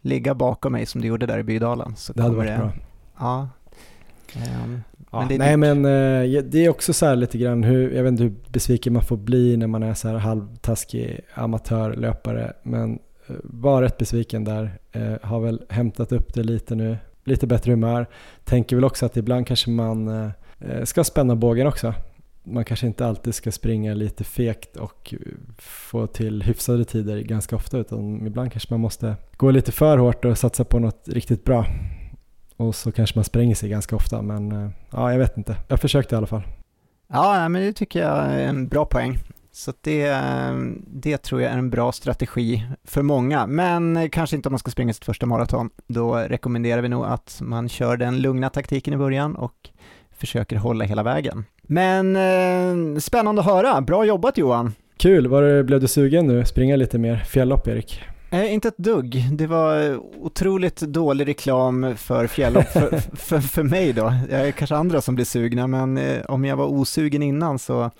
[0.00, 1.96] Ligga bakom mig som du gjorde där i Bydalen.
[1.96, 2.72] Så det hade varit det, bra.
[3.18, 3.48] Ja.
[4.36, 4.80] Um,
[5.12, 8.10] ja, men nej men uh, det är också så här lite grann hur, jag vet
[8.10, 12.52] inte hur besviken man får bli när man är så här halvtaskig amatörlöpare.
[12.62, 14.78] Men Eh, var rätt besviken där.
[14.92, 16.96] Eh, har väl hämtat upp det lite nu.
[17.24, 18.06] Lite bättre humör.
[18.44, 21.94] Tänker väl också att ibland kanske man eh, ska spänna bågen också
[22.50, 25.14] man kanske inte alltid ska springa lite fekt och
[25.58, 30.24] få till hyfsade tider ganska ofta utan ibland kanske man måste gå lite för hårt
[30.24, 31.66] och satsa på något riktigt bra.
[32.56, 35.56] Och så kanske man spränger sig ganska ofta men ja, jag vet inte.
[35.68, 36.42] Jag försökte i alla fall.
[37.08, 39.18] Ja, men det tycker jag är en bra poäng.
[39.52, 40.22] Så det,
[40.86, 44.70] det tror jag är en bra strategi för många, men kanske inte om man ska
[44.70, 45.70] springa sitt första maraton.
[45.86, 49.70] Då rekommenderar vi nog att man kör den lugna taktiken i början och
[50.18, 51.44] försöker hålla hela vägen.
[51.62, 54.74] Men eh, spännande att höra, bra jobbat Johan!
[54.96, 56.44] Kul, var blev du sugen nu?
[56.44, 58.02] Springa lite mer fjällopp Erik?
[58.30, 59.26] Eh, inte ett dugg.
[59.32, 64.14] Det var otroligt dålig reklam för fjällopp för, för, för mig då.
[64.30, 67.90] Jag är kanske andra som blir sugna, men eh, om jag var osugen innan så,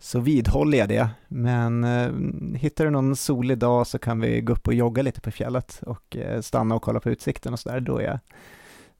[0.00, 1.08] så vidhåller jag det.
[1.28, 5.20] Men eh, hittar du någon solig dag så kan vi gå upp och jogga lite
[5.20, 7.80] på fjället och eh, stanna och kolla på utsikten och sådär.
[7.80, 8.18] Då är jag,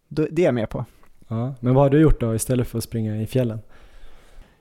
[0.08, 0.84] då, det är jag med på.
[1.28, 3.58] Ja, men vad har du gjort då istället för att springa i fjällen?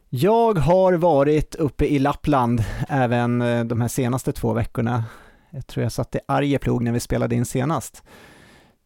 [0.09, 5.03] Jag har varit uppe i Lappland även eh, de här senaste två veckorna.
[5.49, 8.03] Jag tror jag satt i Arjeplog när vi spelade in senast.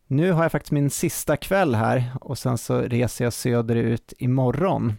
[0.07, 4.93] Nu har jag faktiskt min sista kväll här och sen så reser jag söderut imorgon.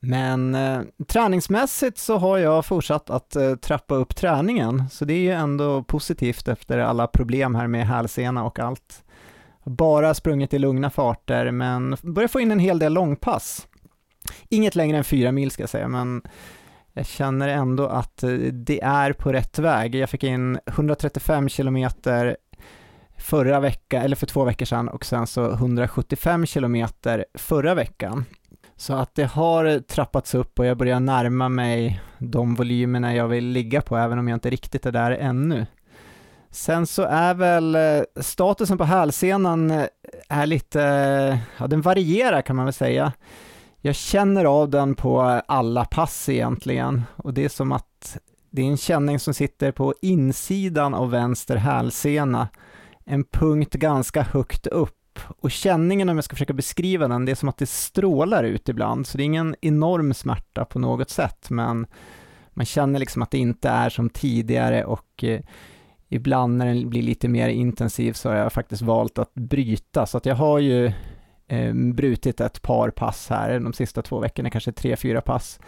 [0.00, 5.20] Men eh, träningsmässigt så har jag fortsatt att eh, trappa upp träningen, så det är
[5.20, 9.04] ju ändå positivt efter alla problem här med hälsena och allt.
[9.64, 13.68] Bara sprungit i lugna farter, men börjar få in en hel del långpass.
[14.48, 16.22] Inget längre än fyra mil ska jag säga, men
[16.92, 19.94] jag känner ändå att eh, det är på rätt väg.
[19.94, 22.36] Jag fick in 135 kilometer
[23.16, 28.24] förra veckan, eller för två veckor sedan och sen så 175 kilometer förra veckan.
[28.80, 33.44] Så att det har trappats upp och jag börjar närma mig de volymerna jag vill
[33.44, 35.66] ligga på, även om jag inte riktigt är där ännu.
[36.50, 39.84] Sen så är väl eh, statusen på hälsenan eh,
[40.28, 43.12] är lite, eh, ja den varierar kan man väl säga.
[43.80, 48.18] Jag känner av den på alla pass egentligen och det är som att
[48.50, 52.48] det är en känning som sitter på insidan av vänster hälsena,
[53.04, 54.97] en punkt ganska högt upp
[55.38, 58.68] och känningen om jag ska försöka beskriva den, det är som att det strålar ut
[58.68, 61.86] ibland, så det är ingen enorm smärta på något sätt, men
[62.50, 65.40] man känner liksom att det inte är som tidigare och eh,
[66.08, 70.18] ibland när den blir lite mer intensiv så har jag faktiskt valt att bryta, så
[70.18, 70.92] att jag har ju
[71.48, 75.60] eh, brutit ett par pass här de sista två veckorna, kanske tre, fyra pass,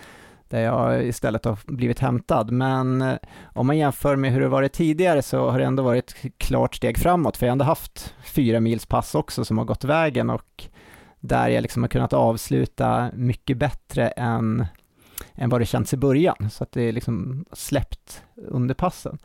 [0.50, 2.50] där jag istället har blivit hämtad.
[2.50, 3.16] Men eh,
[3.54, 6.74] om man jämför med hur det varit tidigare så har det ändå varit ett klart
[6.74, 10.30] steg framåt, för jag har ändå haft fyra mils pass också som har gått vägen
[10.30, 10.64] och
[11.20, 14.66] där jag liksom har kunnat avsluta mycket bättre än,
[15.34, 19.18] än vad det känts i början, så att det är liksom släppt under passen.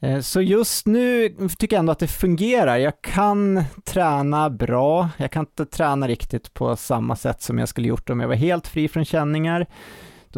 [0.00, 2.76] Eh, så just nu tycker jag ändå att det fungerar.
[2.76, 5.08] Jag kan träna bra.
[5.16, 8.34] Jag kan inte träna riktigt på samma sätt som jag skulle gjort om jag var
[8.34, 9.66] helt fri från känningar.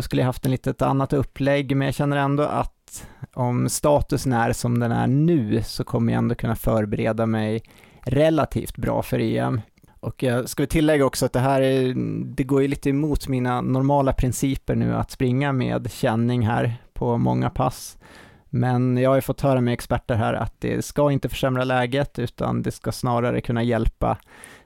[0.01, 4.33] Då skulle jag haft en lite annat upplägg, men jag känner ändå att om statusen
[4.33, 7.63] är som den är nu så kommer jag ändå kunna förbereda mig
[8.03, 9.61] relativt bra för EM.
[10.01, 11.95] Och jag ska tillägga också att det här är,
[12.35, 17.19] det går ju lite emot mina normala principer nu att springa med känning här på
[17.19, 17.99] många pass.
[18.51, 22.19] Men jag har ju fått höra med experter här att det ska inte försämra läget
[22.19, 24.19] utan det ska snarare kunna hjälpa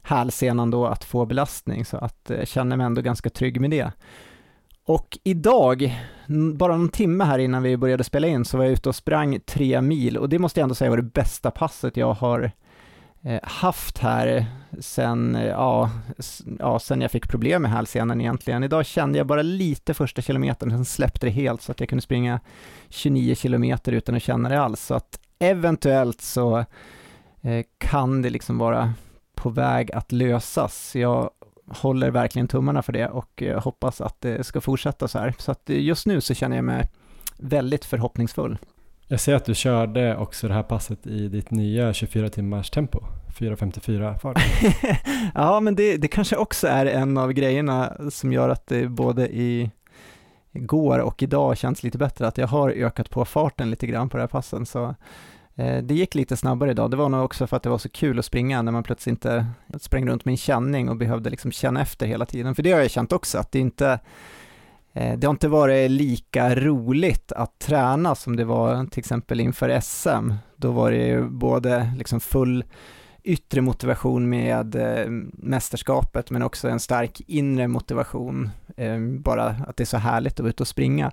[0.03, 3.92] hälsenan då att få belastning så att jag känner mig ändå ganska trygg med det.
[4.87, 5.99] Och idag,
[6.55, 9.40] bara någon timme här innan vi började spela in, så var jag ute och sprang
[9.40, 12.51] tre mil och det måste jag ändå säga var det bästa passet jag har
[13.23, 14.47] eh, haft här
[14.81, 15.90] sen, eh, ja,
[16.59, 18.64] ja, sen jag fick problem med hälsenan egentligen.
[18.64, 22.03] Idag kände jag bara lite första kilometern, sen släppte det helt så att jag kunde
[22.03, 22.40] springa
[22.88, 24.81] 29 kilometer utan att känna det alls.
[24.81, 26.59] Så att eventuellt så
[27.42, 28.92] eh, kan det liksom vara
[29.35, 30.97] på väg att lösas.
[30.97, 31.31] Jag
[31.68, 35.35] håller verkligen tummarna för det och eh, hoppas att det ska fortsätta så här.
[35.38, 36.90] Så att eh, just nu så känner jag mig
[37.38, 38.59] väldigt förhoppningsfull.
[39.09, 43.00] Jag ser att du körde också det här passet i ditt nya 24 timmars tempo,
[43.38, 44.38] 4.54 fart.
[45.35, 49.29] ja, men det, det kanske också är en av grejerna som gör att det både
[49.29, 49.70] i
[50.53, 54.16] går och idag känns lite bättre, att jag har ökat på farten lite grann på
[54.16, 54.66] det här passen.
[54.66, 54.94] Så
[55.57, 57.88] Eh, det gick lite snabbare idag, det var nog också för att det var så
[57.88, 59.47] kul att springa när man plötsligt inte
[59.81, 62.81] sprang runt med en känning och behövde liksom känna efter hela tiden, för det har
[62.81, 63.99] jag känt också, att det inte
[64.93, 69.81] eh, det har inte varit lika roligt att träna som det var till exempel inför
[69.81, 70.33] SM.
[70.57, 72.64] Då var det ju både liksom full
[73.23, 78.51] yttre motivation med eh, mästerskapet men också en stark inre motivation,
[79.19, 81.12] bara att det är så härligt att vara ute och springa.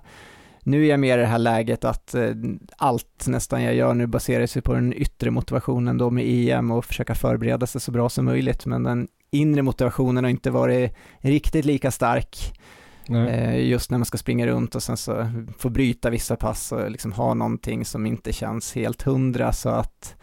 [0.64, 2.30] Nu är jag mer i det här läget att eh,
[2.76, 6.84] allt nästan jag gör nu baserar sig på den yttre motivationen då med EM och
[6.84, 11.64] försöka förbereda sig så bra som möjligt, men den inre motivationen har inte varit riktigt
[11.64, 12.58] lika stark.
[13.08, 16.90] Eh, just när man ska springa runt och sen så få bryta vissa pass och
[16.90, 20.16] liksom ha någonting som inte känns helt hundra så att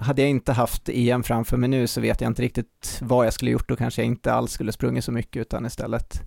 [0.00, 3.32] hade jag inte haft EM framför mig nu så vet jag inte riktigt vad jag
[3.32, 6.22] skulle gjort, då kanske jag inte alls skulle sprungit så mycket utan istället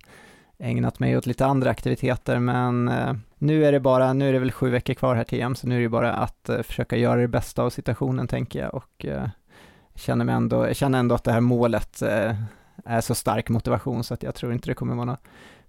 [0.64, 4.38] ägnat mig åt lite andra aktiviteter, men eh, nu är det bara, nu är det
[4.38, 6.96] väl sju veckor kvar här till EM, så nu är det bara att eh, försöka
[6.96, 9.28] göra det bästa av situationen tänker jag och eh,
[9.94, 12.02] känner mig ändå, jag känner ändå att det här målet
[12.84, 15.20] är så stark motivation så att jag tror inte det kommer vara något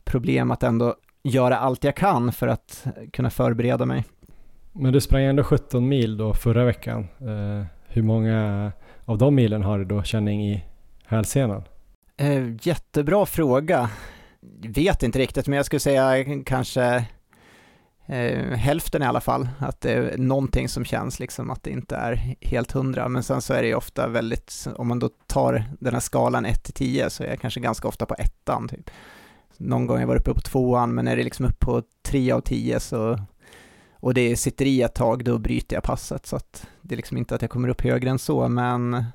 [0.03, 4.05] problem att ändå göra allt jag kan för att kunna förbereda mig.
[4.71, 7.07] Men du sprang ändå 17 mil då förra veckan.
[7.87, 8.71] hur många
[9.05, 10.63] av de milen har du då känning i
[11.05, 11.63] hälsenan?
[12.61, 13.89] jättebra fråga
[14.67, 17.05] vet inte riktigt, men jag skulle säga kanske
[18.05, 21.95] eh, hälften i alla fall, att det är någonting som känns liksom att det inte
[21.95, 25.63] är helt hundra, men sen så är det ju ofta väldigt, om man då tar
[25.79, 28.89] den här skalan 1 till 10 så är jag kanske ganska ofta på ettan typ.
[29.57, 32.31] Någon gång har jag varit uppe på tvåan, men är det liksom uppe på 3
[32.31, 33.19] av 10 så
[34.05, 36.25] och det sitter i ett tag, då bryter jag passet.
[36.25, 39.05] Så att det är liksom inte att jag kommer upp högre än så, men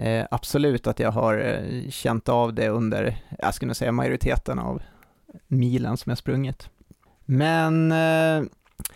[0.00, 4.82] eh, absolut att jag har eh, känt av det under, jag skulle säga majoriteten av
[5.46, 6.68] milen som jag sprungit.
[7.24, 8.42] Men eh,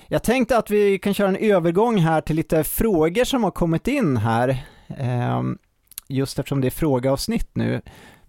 [0.07, 3.89] jag tänkte att vi kan köra en övergång här till lite frågor som har kommit
[3.89, 4.49] in här,
[4.89, 5.43] eh,
[6.09, 7.81] just eftersom det är frågeavsnitt nu.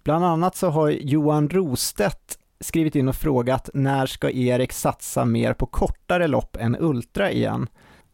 [0.03, 5.53] Bland annat så har Johan Rostedt skrivit in och frågat när ska Erik satsa mer
[5.53, 7.67] på kortare lopp än Ultra igen?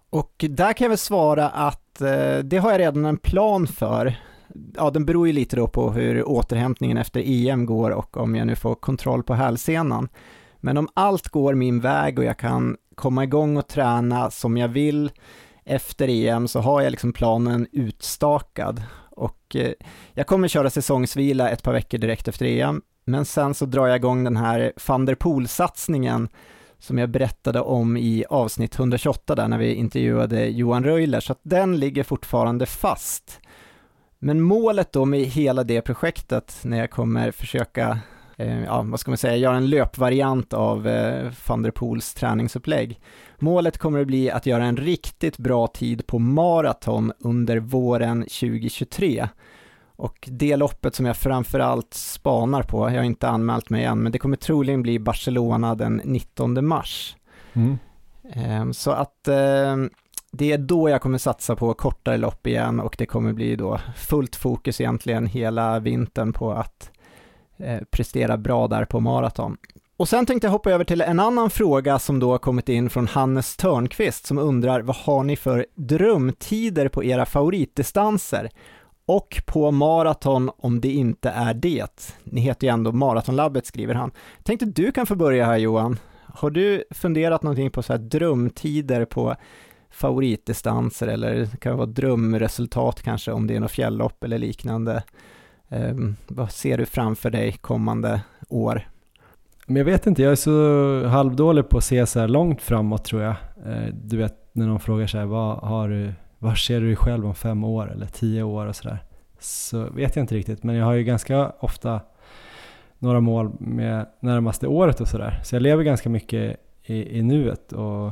[0.10, 4.16] Och där kan jag väl svara att eh, det har jag redan en plan för.
[4.76, 8.48] Ja, den beror ju lite då på hur återhämtningen efter EM går och om jag
[8.48, 10.10] nu får kontroll på hälsenan.
[10.58, 14.68] Men om allt går min väg och jag kan komma igång och träna som jag
[14.68, 15.12] vill
[15.66, 19.72] efter EM så har jag liksom planen utstakad och eh,
[20.14, 23.96] jag kommer köra säsongsvila ett par veckor direkt efter EM, men sen så drar jag
[23.96, 26.30] igång den här van der Poel-satsningen
[26.80, 31.40] som jag berättade om i avsnitt 128 där när vi intervjuade Johan Röjler, så att
[31.44, 33.40] den ligger fortfarande fast.
[34.24, 38.00] Men målet då med hela det projektet när jag kommer försöka
[38.42, 43.00] Eh, ja, vad ska man säga, göra en löpvariant av eh, van der Poels träningsupplägg.
[43.40, 49.28] Målet kommer att bli att göra en riktigt bra tid på maraton under våren 2023.
[49.96, 54.12] Och det loppet som jag framförallt spanar på, jag har inte anmält mig än, men
[54.12, 57.16] det kommer troligen bli Barcelona den 19 mars.
[57.54, 57.78] Mm.
[58.34, 59.28] Eh, så att
[60.32, 63.80] det är då jag kommer satsa på kortare lopp igen och det kommer bli då
[63.96, 66.92] fullt fokus egentligen hela vintern på att
[67.64, 69.58] Eh, prestera bra där på maraton.
[69.98, 72.90] Och sen tänkte jag hoppa över till en annan fråga som då har kommit in
[72.90, 78.50] från Hannes Törnqvist som undrar vad har ni för drömtider på era favoritdistanser?
[79.06, 82.16] Och på maraton om det inte är det.
[82.24, 84.12] Ni heter ju ändå Maratonlabbet skriver han.
[84.44, 86.00] Tänkte du kan få börja här Johan.
[86.34, 89.36] Har du funderat någonting på så här drömtider på
[89.92, 95.04] favoritdistanser eller det kan vara drömresultat kanske om det är något fjälllopp eller liknande?
[95.70, 95.94] Eh,
[96.28, 98.88] vad ser du framför dig kommande år?
[99.66, 103.06] Men jag vet inte, jag är så halvdålig på att se så här långt framåt
[103.06, 103.36] tror jag.
[103.66, 106.96] Eh, du vet när någon frågar så här, vad, har du, var ser du dig
[106.96, 109.04] själv om fem år eller tio år och sådär.
[109.40, 112.00] Så vet jag inte riktigt, men jag har ju ganska ofta
[113.00, 115.40] några mål med närmaste året och sådär.
[115.44, 118.12] Så jag lever ganska mycket i, i nuet och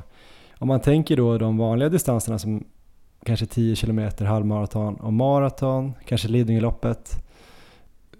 [0.59, 2.63] om man tänker då de vanliga distanserna som
[3.25, 7.23] kanske 10 km halvmaraton och maraton, kanske Lidingöloppet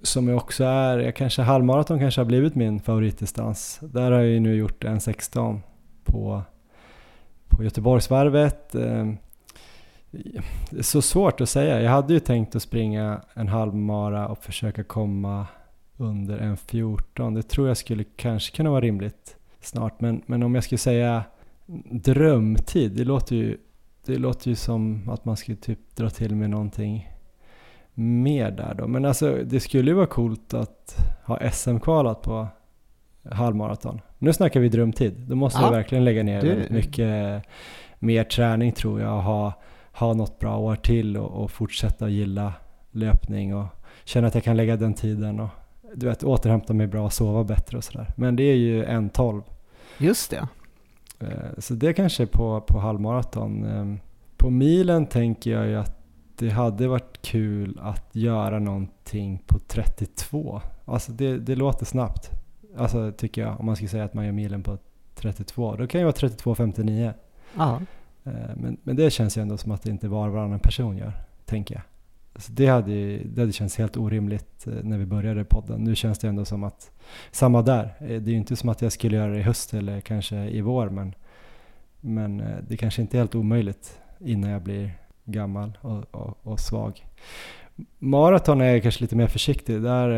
[0.02, 3.80] som jag också är, jag kanske halvmaraton kanske har blivit min favoritdistans.
[3.82, 5.62] Där har jag ju nu gjort en 16
[6.04, 6.42] på,
[7.48, 8.72] på Göteborgsvarvet.
[8.72, 9.18] Det
[10.78, 11.82] är så svårt att säga.
[11.82, 15.48] Jag hade ju tänkt att springa en halvmara och försöka komma
[15.98, 17.34] under en 14.
[17.34, 20.02] Det tror jag skulle kanske kunna vara rimligt snart.
[20.02, 21.24] Men, men om jag skulle säga
[21.92, 23.58] drömtid, det låter ju,
[24.06, 27.10] det låter ju som att man skulle typ dra till med någonting
[27.94, 28.88] mer där då.
[28.88, 32.48] Men alltså det skulle ju vara coolt att ha SM-kvalat på
[33.32, 34.02] halvmaraton.
[34.18, 35.14] Nu snackar vi drömtid.
[35.28, 35.66] Då måste ja.
[35.66, 36.68] jag verkligen lägga ner du...
[36.70, 37.44] mycket
[38.00, 39.54] mer träning tror jag och ha,
[39.92, 42.54] ha något bra år till och, och fortsätta gilla
[42.92, 43.66] löpning och
[44.04, 45.50] känna att jag kan lägga den tiden och
[45.96, 48.14] du vet återhämta mig bra och sova bättre och sådär.
[48.16, 49.42] Men det är ju en 12.
[49.98, 50.48] Just det.
[51.20, 51.28] Eh,
[51.58, 53.66] så det kanske på, på halvmaraton.
[53.66, 54.00] Ehm,
[54.38, 55.96] på milen tänker jag ju att
[56.36, 60.62] det hade varit kul att göra någonting på 32.
[60.86, 62.32] Alltså det, det låter snabbt.
[62.78, 64.78] Alltså tycker jag, om man skulle säga att man gör milen på
[65.16, 65.76] 32.
[65.76, 67.14] Då kan ju vara 32.59.
[67.58, 67.82] Ja.
[68.24, 71.14] Eh, men, men det känns ju ändå som att det inte var varannan person gör,
[71.46, 71.84] tänker jag.
[72.40, 75.84] Så det hade, det hade känts helt orimligt eh, när vi började podden.
[75.84, 76.92] Nu känns det ändå som att,
[77.32, 77.94] samma där.
[78.00, 80.36] Eh, det är ju inte som att jag skulle göra det i höst eller kanske
[80.36, 81.16] i vår, men,
[82.00, 84.92] men eh, det kanske inte är helt omöjligt innan jag blir
[85.26, 87.06] gammal och, och, och svag.
[87.98, 89.82] Maraton är jag kanske lite mer försiktig.
[89.82, 90.10] Där,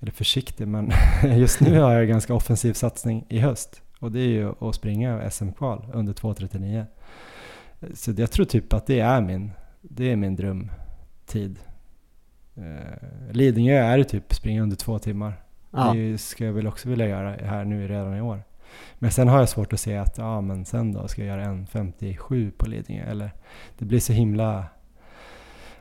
[0.00, 0.92] eller försiktig, men
[1.36, 3.82] just nu har jag en ganska offensiv satsning i höst.
[4.00, 6.84] Och det är ju att springa SM-kval under 2.39.
[7.94, 9.50] Så jag tror typ att det är min,
[9.80, 10.70] det är min dröm
[12.56, 15.42] Eh, Lidingö är det typ springa under två timmar.
[15.70, 15.92] Ja.
[15.94, 18.42] Det ska jag väl också vilja göra här nu redan i år.
[18.98, 21.44] Men sen har jag svårt att se att, ja men sen då ska jag göra
[21.44, 23.04] en 57 på Lidingö.
[23.04, 23.30] Eller
[23.78, 24.64] det blir så himla,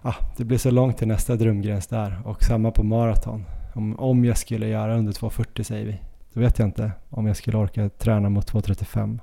[0.01, 2.21] ja det blir så långt till nästa drömgräns där.
[2.25, 3.45] Och samma på maraton.
[3.75, 6.01] Om, om jag skulle göra under 2.40 säger vi.
[6.33, 9.19] Då vet jag inte om jag skulle orka träna mot 2.35.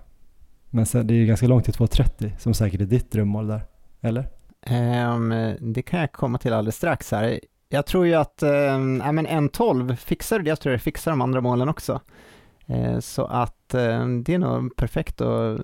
[0.71, 3.63] Men sen, det är ju ganska långt till 2.30 som säkert är ditt drömmål där.
[4.01, 4.29] Eller?
[4.71, 7.41] Um, det kan jag komma till alldeles strax här.
[7.69, 11.21] Jag tror ju att um, ja, men 1.12 fixar det, jag tror det fixar de
[11.21, 12.01] andra målen också.
[12.71, 13.69] Uh, så att
[14.25, 15.61] det är nog perfekt att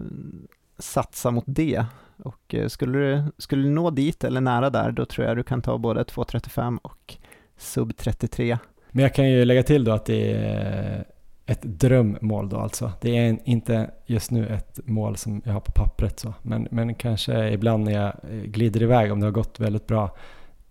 [0.79, 1.85] satsa mot det.
[2.17, 5.43] Och uh, skulle, du, skulle du nå dit eller nära där, då tror jag du
[5.43, 7.17] kan ta både 2.35 och
[7.57, 8.59] sub 33.
[8.91, 11.05] Men jag kan ju lägga till då att det är
[11.49, 12.93] ett drömmål då alltså.
[13.01, 16.95] Det är inte just nu ett mål som jag har på pappret så, men, men
[16.95, 20.17] kanske ibland när jag eh, glider iväg om det har gått väldigt bra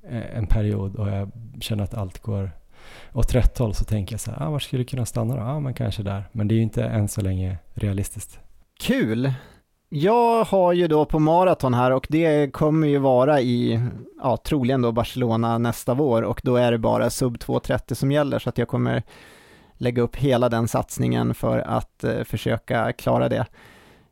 [0.09, 2.51] eh, en period och jag känner att allt går
[3.13, 5.41] åt rätt håll så tänker jag så här, ah, var skulle du kunna stanna då?
[5.41, 6.23] Ja, ah, men kanske där.
[6.31, 8.39] Men det är ju inte än så länge realistiskt.
[8.79, 9.33] Kul!
[9.89, 13.81] Jag har ju då på maraton här och det kommer ju vara i,
[14.21, 18.39] ja troligen då Barcelona nästa vår och då är det bara sub 2.30 som gäller
[18.39, 19.03] så att jag kommer
[19.77, 23.45] lägga upp hela den satsningen för att eh, försöka klara det.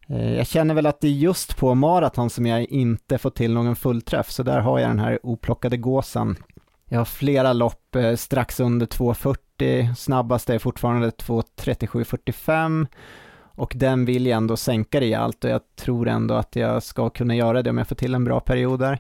[0.08, 3.54] Eh, jag känner väl att det är just på maraton som jag inte får till
[3.54, 6.36] någon fullträff, så där har jag den här oplockade gåsen.
[6.90, 12.88] Jag har flera lopp eh, strax under 2.40, snabbast är fortfarande 2.37.45
[13.58, 17.36] och den vill jag ändå sänka rejält och jag tror ändå att jag ska kunna
[17.36, 19.00] göra det om jag får till en bra period där.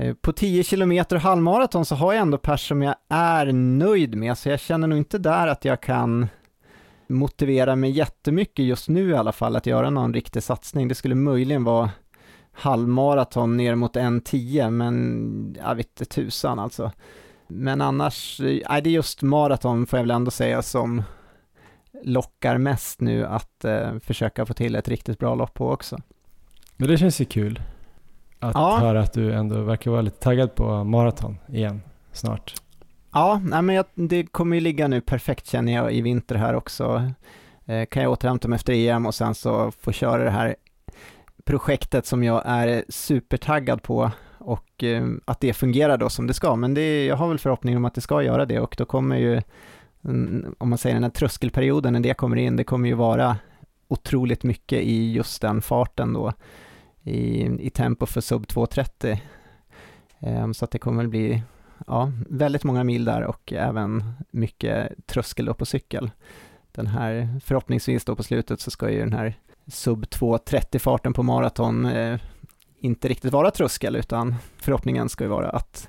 [0.00, 4.38] Eh, på 10 km halvmaraton så har jag ändå pers som jag är nöjd med,
[4.38, 6.28] så jag känner nog inte där att jag kan
[7.06, 10.88] motivera mig jättemycket just nu i alla fall att göra någon riktig satsning.
[10.88, 11.90] Det skulle möjligen vara
[12.52, 16.92] halvmaraton ner mot 1.10, men jag vet inte tusan alltså.
[17.48, 21.02] Men annars, eh, nej det är just maraton får jag väl ändå säga som
[22.04, 25.98] lockar mest nu att eh, försöka få till ett riktigt bra lopp på också.
[26.76, 27.60] Men det känns ju kul
[28.40, 28.78] att ja.
[28.80, 31.82] höra att du ändå verkar vara lite taggad på maraton igen
[32.12, 32.54] snart.
[33.12, 36.54] Ja, nej men jag, det kommer ju ligga nu perfekt känner jag i vinter här
[36.54, 37.10] också.
[37.66, 40.56] Eh, kan jag återhämta mig efter EM och sen så få köra det här
[41.44, 46.56] projektet som jag är supertaggad på och eh, att det fungerar då som det ska.
[46.56, 49.16] Men det, jag har väl förhoppning om att det ska göra det och då kommer
[49.16, 49.42] ju,
[50.04, 53.36] mm, om man säger den här tröskelperioden när det kommer in, det kommer ju vara
[53.88, 56.32] otroligt mycket i just den farten då
[57.02, 59.12] i, i tempo för sub 2.30.
[59.12, 59.18] Um,
[60.28, 61.42] ehm, så att det kommer väl bli
[61.86, 66.10] ja, väldigt många mil där och även mycket tröskel då på cykel.
[66.72, 69.34] Den här, förhoppningsvis då på slutet så ska ju den här
[69.66, 72.20] sub 2.30 farten på maraton eh,
[72.80, 75.88] inte riktigt vara tröskel utan förhoppningen ska ju vara att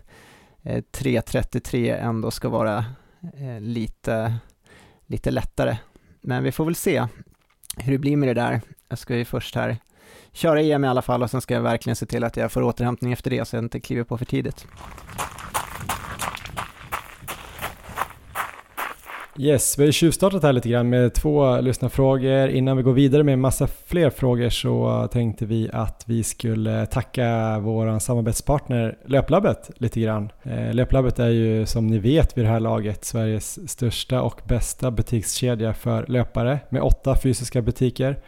[0.63, 2.85] eh, 3.33 ändå ska vara
[3.33, 4.35] eh, lite,
[5.05, 5.77] lite lättare.
[6.21, 7.07] Men vi får väl se
[7.77, 8.61] hur det blir med det där.
[8.87, 9.77] Jag ska ju först här
[10.33, 12.61] köra EM i alla fall och sen ska jag verkligen se till att jag får
[12.61, 14.67] återhämtning efter det så jag inte kliver på för tidigt.
[19.37, 22.49] Yes, vi har ju tjuvstartat här lite grann med två lyssnarfrågor.
[22.49, 27.59] Innan vi går vidare med massa fler frågor så tänkte vi att vi skulle tacka
[27.59, 30.31] vår samarbetspartner Löplabbet lite grann.
[30.43, 34.91] Eh, Löplabbet är ju som ni vet vid det här laget Sveriges största och bästa
[34.91, 38.19] butikskedja för löpare med åtta fysiska butiker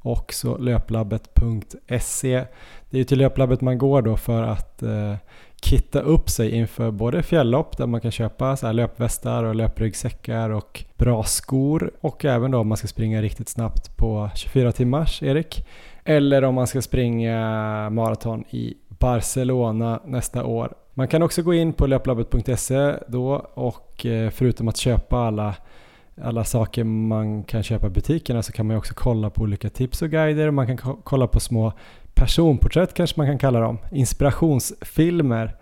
[0.00, 2.44] och så löplabbet.se.
[2.90, 5.14] Det är ju till löplabbet man går då för att eh,
[5.62, 10.50] kitta upp sig inför både fjälllopp där man kan köpa så här löpvästar och löpryggsäckar
[10.50, 15.22] och bra skor och även då om man ska springa riktigt snabbt på 24 timmars,
[15.22, 15.66] Erik.
[16.04, 17.40] Eller om man ska springa
[17.90, 20.74] maraton i Barcelona nästa år.
[20.94, 25.54] Man kan också gå in på löplabbet.se då och eh, förutom att köpa alla
[26.22, 30.02] alla saker man kan köpa i butikerna så kan man också kolla på olika tips
[30.02, 30.48] och guider.
[30.48, 31.72] och Man kan kolla på små
[32.14, 33.78] personporträtt kanske man kan kalla dem.
[33.92, 35.56] Inspirationsfilmer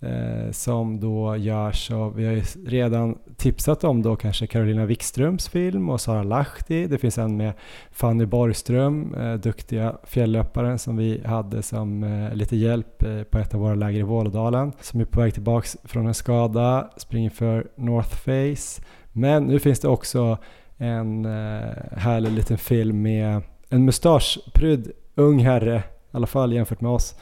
[0.00, 5.48] eh, som då görs av, vi har ju redan tipsat om då kanske Carolina Wikströms
[5.48, 6.86] film och Sara Lahti.
[6.86, 7.52] Det finns en med
[7.90, 13.54] Fanny Borgström, eh, duktiga fjällöparen som vi hade som eh, lite hjälp eh, på ett
[13.54, 17.66] av våra läger i Vålådalen som är på väg tillbaks från en skada, springer för
[17.76, 18.82] North Face
[19.12, 20.38] men nu finns det också
[20.80, 26.90] en eh, härlig liten film med en mustaschprydd ung herre, i alla fall jämfört med
[26.90, 27.14] oss.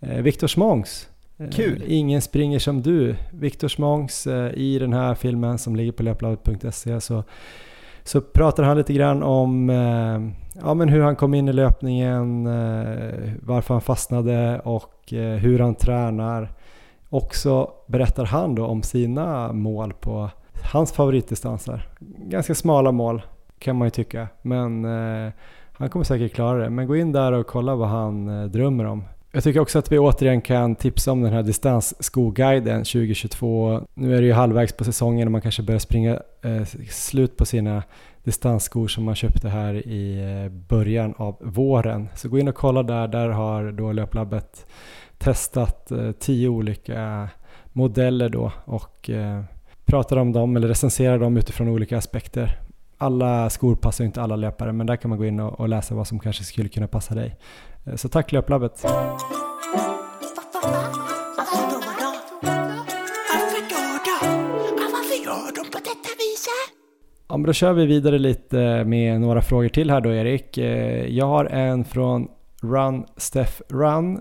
[0.00, 1.08] Eh, Viktor Smångs.
[1.38, 1.82] Eh, Kul!
[1.86, 3.16] Ingen springer som du.
[3.32, 7.24] Viktor Smångs i den här filmen som ligger på löplabbet.se så,
[8.04, 9.68] så pratar han lite grann om
[10.62, 12.44] ja, men hur han kom in i löpningen,
[13.42, 16.52] varför han fastnade och hur han tränar.
[17.08, 20.30] Och så berättar han då om sina mål på
[20.72, 21.88] hans favoritdistanser.
[22.18, 23.22] Ganska smala mål
[23.58, 25.32] kan man ju tycka, men eh,
[25.72, 26.70] han kommer säkert klara det.
[26.70, 29.04] Men gå in där och kolla vad han eh, drömmer om.
[29.32, 33.80] Jag tycker också att vi återigen kan tipsa om den här distansskoguiden 2022.
[33.94, 37.44] Nu är det ju halvvägs på säsongen och man kanske börjar springa eh, slut på
[37.44, 37.82] sina
[38.24, 42.08] distansskor som man köpte här i eh, början av våren.
[42.14, 44.66] Så gå in och kolla där, där har då Löplabbet
[45.18, 47.28] testat eh, tio olika
[47.72, 49.42] modeller då och eh,
[49.86, 52.58] pratar om dem eller recenserar dem utifrån olika aspekter.
[52.98, 55.94] Alla skor passar inte alla löpare men där kan man gå in och, och läsa
[55.94, 57.36] vad som kanske skulle kunna passa dig.
[57.84, 58.84] Eh, så tack Löplabbet!
[67.28, 70.58] Ja, men då kör vi vidare lite med några frågor till här då Erik.
[70.58, 72.28] Eh, jag har en från
[72.62, 74.20] Run Steff Run.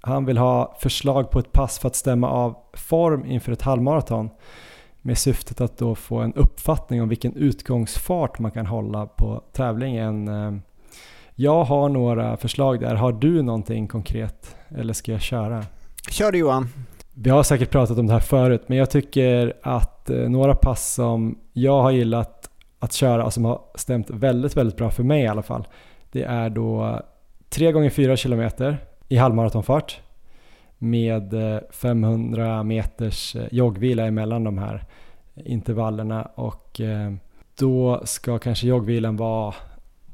[0.00, 4.30] Han vill ha förslag på ett pass för att stämma av form inför ett halvmaraton
[5.02, 10.28] med syftet att då få en uppfattning om vilken utgångsfart man kan hålla på tävlingen.
[10.28, 10.52] Eh,
[11.34, 12.94] jag har några förslag där.
[12.94, 15.64] Har du någonting konkret eller ska jag köra?
[16.10, 16.68] Kör du Johan.
[17.14, 20.94] Vi har säkert pratat om det här förut men jag tycker att eh, några pass
[20.94, 25.22] som jag har gillat att köra och som har stämt väldigt, väldigt bra för mig
[25.22, 25.68] i alla fall.
[26.12, 27.00] Det är då
[27.48, 28.74] 3 gånger 4 km
[29.08, 30.00] i halvmaratonfart
[30.82, 34.84] med eh, 500 meters eh, joggvila emellan de här
[35.34, 37.12] intervallerna och eh,
[37.58, 39.54] då ska kanske joggvilan vara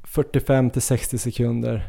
[0.02, 1.88] 45 till 60 sekunder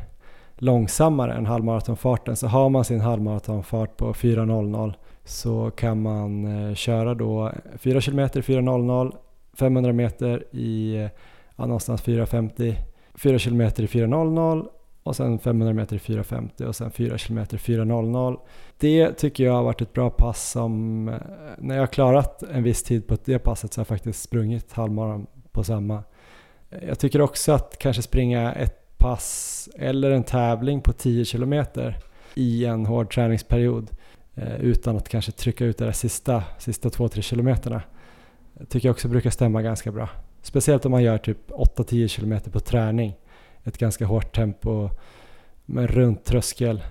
[0.55, 2.35] långsammare än halvmaratonfarten.
[2.35, 9.15] Så har man sin halvmaratonfart på 4.00 så kan man köra då 4 km 4.00,
[9.53, 10.95] 500 meter i
[11.55, 12.75] ja, någonstans 4.50,
[13.15, 14.67] 4 km i 4.00
[15.07, 18.39] och sen 500 meter i 4.50 och sen 4 km 4.00.
[18.77, 21.15] Det tycker jag har varit ett bra pass som, eh,
[21.57, 24.73] när jag har klarat en viss tid på det passet så har jag faktiskt sprungit
[24.73, 26.03] halvmaran på samma.
[26.87, 31.65] Jag tycker också att kanske springa ett pass eller en tävling på 10 km
[32.35, 33.89] i en hård träningsperiod
[34.35, 37.81] eh, utan att kanske trycka ut de där sista, sista 2-3 kilometerna
[38.69, 40.09] tycker jag också brukar stämma ganska bra.
[40.41, 43.15] Speciellt om man gör typ 8-10 km på träning.
[43.67, 44.89] Ett ganska hårt tempo
[45.65, 46.83] med runt tröskel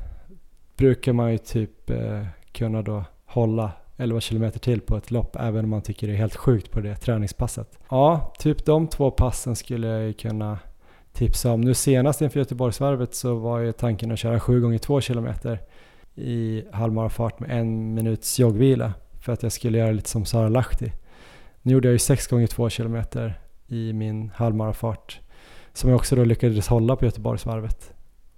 [0.76, 5.64] brukar man ju typ eh, kunna då hålla 11 km till på ett lopp även
[5.64, 7.78] om man tycker det är helt sjukt på det träningspasset.
[7.88, 10.58] Ja, typ de två passen skulle jag ju kunna
[11.12, 11.60] tipsa om.
[11.60, 15.28] Nu senast inför Göteborgsvarvet så var ju tanken att köra 7 gånger 2 km
[16.14, 20.92] i halvmarafart med en minuts joggvila för att jag skulle göra lite som Sara Lahti.
[21.62, 23.02] Nu gjorde jag ju 6 gånger 2 km
[23.66, 25.20] i min halvmarafart
[25.76, 27.94] som jag också då lyckades hålla på Göteborgsvarvet.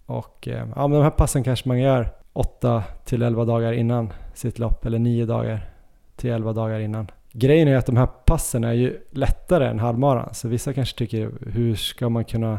[0.06, 4.12] Och eh, ja, men de här passen kanske man gör 8 till 11 dagar innan
[4.34, 5.70] sitt lopp eller 9 dagar
[6.16, 7.10] till 11 dagar innan.
[7.32, 11.32] Grejen är att de här passen är ju lättare än halvmaran så vissa kanske tycker
[11.52, 12.58] hur ska man kunna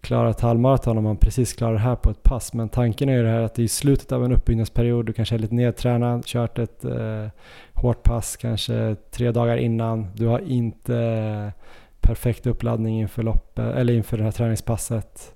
[0.00, 2.52] klara ett halvmaraton om man precis klarar det här på ett pass.
[2.52, 5.34] Men tanken är ju det här att det är slutet av en uppbyggnadsperiod, du kanske
[5.34, 7.26] är lite nedtränad, kört ett eh,
[7.72, 11.52] hårt pass kanske tre dagar innan, du har inte
[12.08, 15.34] perfekt uppladdning inför loppet eller inför det här träningspasset.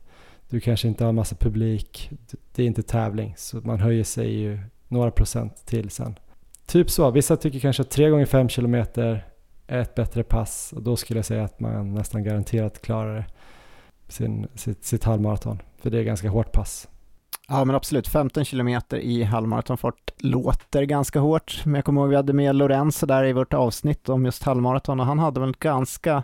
[0.49, 2.11] Du kanske inte har massa publik,
[2.55, 4.59] det är inte tävling så man höjer sig ju
[4.89, 6.19] några procent till sen.
[6.67, 9.27] Typ så, vissa tycker kanske att 3 gånger 5 km är
[9.67, 13.27] ett bättre pass och då skulle jag säga att man nästan garanterat klarar
[14.09, 15.59] sin, sitt, sitt halvmaraton.
[15.79, 16.89] För det är ganska hårt pass.
[17.49, 21.63] Ja men absolut, 15 kilometer i halvmaratonfart låter ganska hårt.
[21.65, 25.01] Men jag kommer ihåg vi hade med Lorenzo där i vårt avsnitt om just halvmaraton
[25.01, 26.23] och han hade väl ganska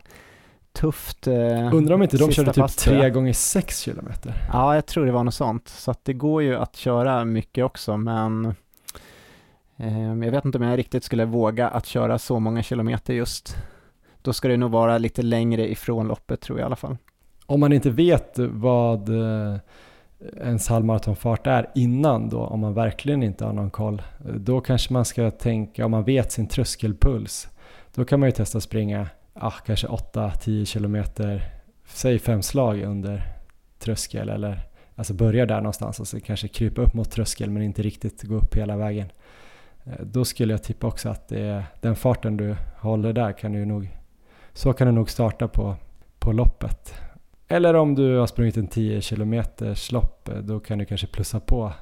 [0.81, 4.35] tufft eh, Undrar om inte de körde typ 3 gånger 6 kilometer?
[4.53, 5.69] Ja, jag tror det var något sånt.
[5.69, 8.55] Så att det går ju att köra mycket också men
[9.77, 13.57] eh, jag vet inte om jag riktigt skulle våga att köra så många kilometer just.
[14.23, 16.97] Då ska det nog vara lite längre ifrån loppet tror jag i alla fall
[17.49, 19.57] om man inte vet vad eh,
[20.41, 24.03] ens halvmaratonfart är innan då, om man verkligen inte har någon koll,
[24.37, 27.49] då kanske man ska tänka, om man vet sin tröskelpuls,
[27.95, 29.09] då kan man ju testa springa
[29.41, 31.43] ah, kanske 8-10 kilometer,
[31.87, 33.23] säg fem slag under
[33.79, 34.61] tröskel eller
[34.95, 38.35] alltså börja där någonstans och så kanske krypa upp mot tröskel men inte riktigt gå
[38.35, 39.09] upp hela vägen.
[39.85, 43.53] Eh, då skulle jag tippa också att det är den farten du håller där kan
[43.53, 43.89] du nog,
[44.53, 45.77] så kan du nog starta på,
[46.19, 46.95] på loppet.
[47.49, 49.43] Eller om du har sprungit en 10 km
[49.93, 51.73] lopp, eh, då kan du kanske plussa på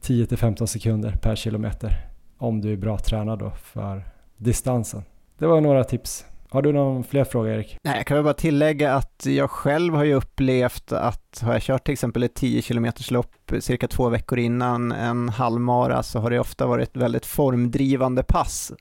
[0.00, 2.08] 10-15 sekunder per kilometer.
[2.38, 4.04] Om du är bra tränad då för
[4.36, 5.02] distansen.
[5.38, 6.26] Det var några tips.
[6.52, 7.78] Har du någon fler frågor Erik?
[7.82, 11.62] Nej, jag kan väl bara tillägga att jag själv har ju upplevt att har jag
[11.62, 16.30] kört till exempel ett 10 km lopp cirka två veckor innan en halvmara så har
[16.30, 18.72] det ofta varit väldigt formdrivande pass.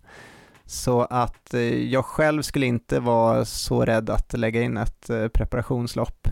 [0.66, 1.62] Så att eh,
[1.92, 6.28] jag själv skulle inte vara så rädd att lägga in ett eh, preparationslopp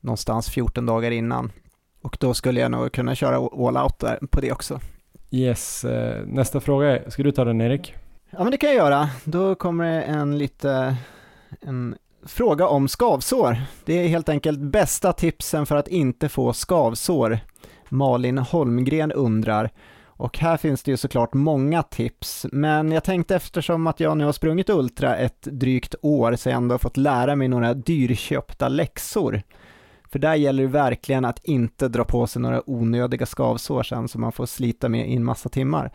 [0.00, 1.52] någonstans 14 dagar innan.
[2.02, 4.80] Och då skulle jag nog kunna köra all out där på det också.
[5.30, 7.94] Yes, eh, nästa fråga är, ska du ta den Erik?
[8.38, 9.08] Ja men det kan jag göra.
[9.24, 10.96] Då kommer det en lite,
[11.60, 13.56] en fråga om skavsår.
[13.84, 17.38] Det är helt enkelt bästa tipsen för att inte få skavsår.
[17.88, 19.70] Malin Holmgren undrar.
[20.06, 24.24] Och här finns det ju såklart många tips, men jag tänkte eftersom att jag nu
[24.24, 29.42] har sprungit Ultra ett drygt år så jag ändå fått lära mig några dyrköpta läxor.
[30.10, 34.20] För där gäller det verkligen att inte dra på sig några onödiga skavsår sen som
[34.20, 35.92] man får slita med i en massa timmar.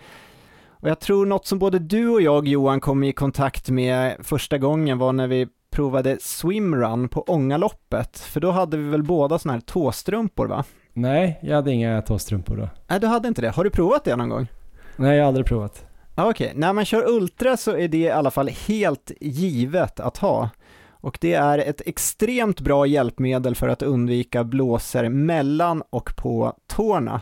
[0.82, 4.57] Och jag tror något som både du och jag Johan kom i kontakt med första
[4.57, 9.53] gången var när vi provade swimrun på Ångaloppet, för då hade vi väl båda sådana
[9.53, 10.63] här tåstrumpor va?
[10.93, 12.69] Nej, jag hade inga tåstrumpor då.
[12.88, 13.49] Nej, du hade inte det.
[13.49, 14.47] Har du provat det någon gång?
[14.95, 15.86] Nej, jag har aldrig provat.
[16.15, 16.59] Ah, Okej, okay.
[16.59, 20.49] när man kör Ultra så är det i alla fall helt givet att ha.
[20.89, 27.21] Och det är ett extremt bra hjälpmedel för att undvika blåser mellan och på tårna.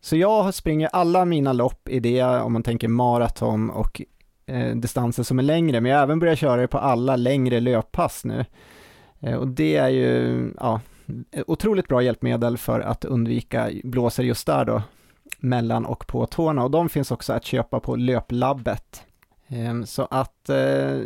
[0.00, 4.02] Så jag springer alla mina lopp i det, om man tänker maraton och
[4.46, 7.60] eh, distanser som är längre, men jag har även börjat köra det på alla längre
[7.60, 8.44] löppass nu.
[9.20, 10.80] Eh, och det är ju, ja,
[11.46, 14.82] otroligt bra hjälpmedel för att undvika blåser just där då,
[15.38, 19.02] mellan och på tårna och de finns också att köpa på löplabbet.
[19.48, 20.98] Eh, så att eh,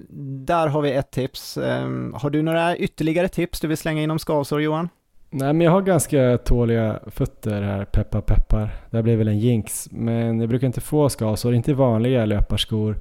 [0.47, 1.57] där har vi ett tips.
[1.57, 4.89] Eh, har du några ytterligare tips du vill slänga in om skavsår Johan?
[5.35, 8.75] Nej men jag har ganska tåliga fötter här, peppar peppar.
[8.91, 9.89] Det här blir väl en jinx.
[9.91, 13.01] Men jag brukar inte få skavsår, inte vanliga löparskor.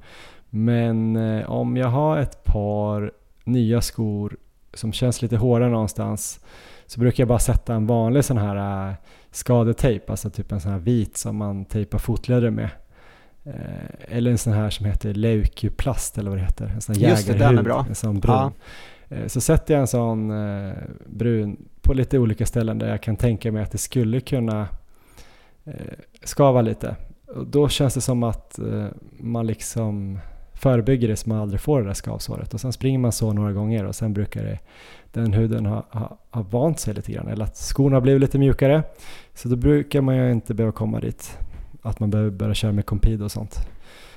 [0.50, 3.12] Men eh, om jag har ett par
[3.44, 4.36] nya skor
[4.74, 6.40] som känns lite hårda någonstans
[6.86, 8.94] så brukar jag bara sätta en vanlig sån här äh,
[9.30, 12.68] skadetejp, alltså typ en sån här vit som man tejpar fotleder med.
[13.44, 17.02] Eh, eller en sån här som heter leukoplast eller vad det heter, en sån här
[17.10, 17.86] Just det, den är bra.
[17.88, 18.34] en sån brun.
[18.34, 18.52] Ja.
[19.08, 20.74] Eh, så sätter jag en sån eh,
[21.06, 24.68] brun på lite olika ställen där jag kan tänka mig att det skulle kunna
[25.64, 25.74] eh,
[26.24, 26.96] skava lite.
[27.26, 28.86] Och då känns det som att eh,
[29.18, 30.18] man liksom
[30.54, 32.54] förebygger det så man aldrig får det där skavsåret.
[32.54, 34.58] Och sen springer man så några gånger och sen brukar det,
[35.12, 37.28] den huden ha, ha, ha vant sig lite grann.
[37.28, 38.82] Eller att skorna har blivit lite mjukare.
[39.34, 41.38] Så då brukar man ju inte behöva komma dit.
[41.82, 43.68] Att man behöver börja köra med kompid och sånt.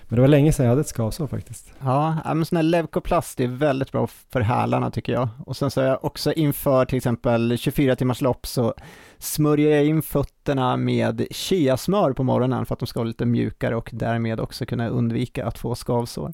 [0.08, 1.74] Men det var länge sedan jag hade ett skavsår faktiskt.
[1.80, 5.28] Ja, men sån här leukoplast är väldigt bra för hälarna tycker jag.
[5.46, 8.74] Och sen så är jag också inför till exempel 24 timmars lopp så
[9.18, 13.76] smörjer jag in fötterna med chiasmör på morgonen för att de ska vara lite mjukare
[13.76, 16.34] och därmed också kunna undvika att få skavsår.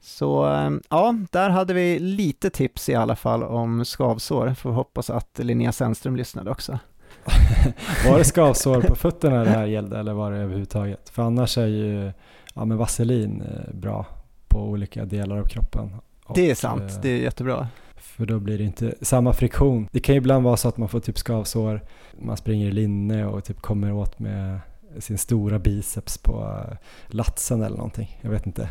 [0.00, 4.54] Så ehm, ja, där hade vi lite tips i alla fall om skavsår.
[4.54, 6.78] Får hoppas att Linnea Sandström lyssnade också.
[8.08, 11.08] var det skavsår på fötterna det här gällde eller var det överhuvudtaget?
[11.08, 12.12] För annars är ju
[12.54, 14.06] ja, men vaselin eh, bra
[14.48, 15.90] på olika delar av kroppen.
[16.24, 17.68] Och, det är sant, eh, det är jättebra.
[17.96, 19.88] För då blir det inte samma friktion.
[19.92, 21.80] Det kan ju ibland vara så att man får typ skavsår,
[22.20, 24.60] man springer i linne och typ kommer åt med
[24.98, 26.76] sin stora biceps på eh,
[27.06, 28.18] latsen eller någonting.
[28.20, 28.68] Jag vet inte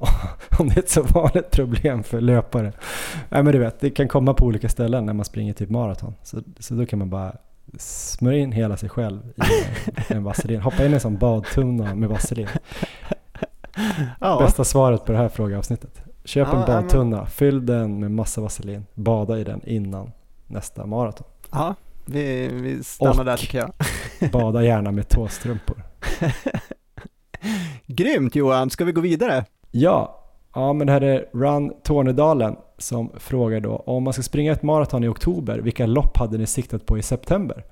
[0.58, 2.72] om det är ett så vanligt problem för löpare.
[3.28, 6.14] Nej men du vet, det kan komma på olika ställen när man springer typ maraton.
[6.22, 7.36] Så, så då kan man bara
[7.78, 10.60] smörja in hela sig själv i en vaselin.
[10.60, 12.48] Hoppa in i en sån badtunna med vaselin.
[14.20, 14.38] Ja.
[14.40, 16.02] Bästa svaret på det här frågeavsnittet.
[16.24, 17.26] Köp ja, en badtunna, men...
[17.26, 20.12] fyll den med massa vaselin, bada i den innan
[20.46, 21.26] nästa maraton.
[21.50, 23.72] Ja, vi, vi stannar Och där tycker jag.
[24.32, 25.84] bada gärna med tåstrumpor.
[27.86, 29.44] Grymt Johan, ska vi gå vidare?
[29.70, 30.23] Ja,
[30.54, 34.62] ja men det här är Run Tornedalen som frågar då om man ska springa ett
[34.62, 37.64] maraton i oktober, vilka lopp hade ni siktat på i september?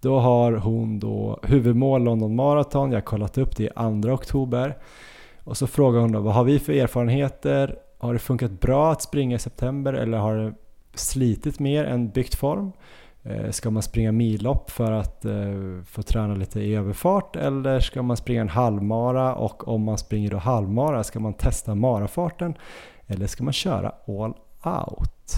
[0.00, 3.68] Då har hon då huvudmål London Marathon, jag har kollat upp det i
[4.02, 4.78] 2 oktober.
[5.44, 7.78] Och så frågar hon då, vad har vi för erfarenheter?
[7.98, 10.54] Har det funkat bra att springa i september eller har det
[10.94, 12.72] slitit mer än byggt form?
[13.26, 18.02] Eh, ska man springa millopp för att eh, få träna lite i överfart eller ska
[18.02, 22.54] man springa en halvmara och om man springer då halvmara ska man testa marafarten
[23.06, 25.32] eller ska man köra all out?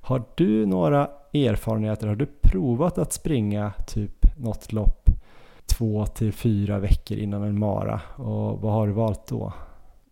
[0.00, 2.06] Har du några erfarenheter?
[2.08, 5.10] Har du provat att springa typ något lopp
[5.66, 9.52] två till fyra veckor innan en mara och vad har du valt då?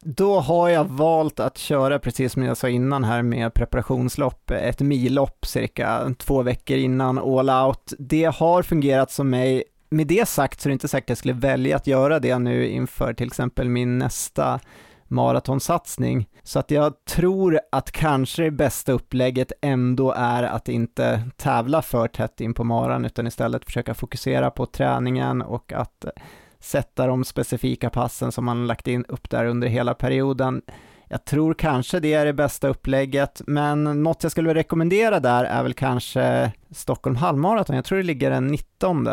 [0.01, 4.81] Då har jag valt att köra, precis som jag sa innan här med preparationslopp, ett
[4.81, 7.93] millopp cirka två veckor innan all out.
[7.99, 9.65] Det har fungerat som mig.
[9.91, 12.39] Med det sagt så är det inte säkert att jag skulle välja att göra det
[12.39, 14.61] nu inför till exempel min nästa
[15.09, 16.29] maratonsatsning.
[16.43, 22.09] Så att jag tror att kanske det bästa upplägget ändå är att inte tävla för
[22.09, 26.05] tätt in på maran utan istället försöka fokusera på träningen och att
[26.61, 30.63] sätta de specifika passen som man lagt in upp där under hela perioden.
[31.09, 35.63] Jag tror kanske det är det bästa upplägget, men något jag skulle rekommendera där är
[35.63, 37.77] väl kanske Stockholm halvmaraton.
[37.77, 39.09] Jag tror det ligger den 19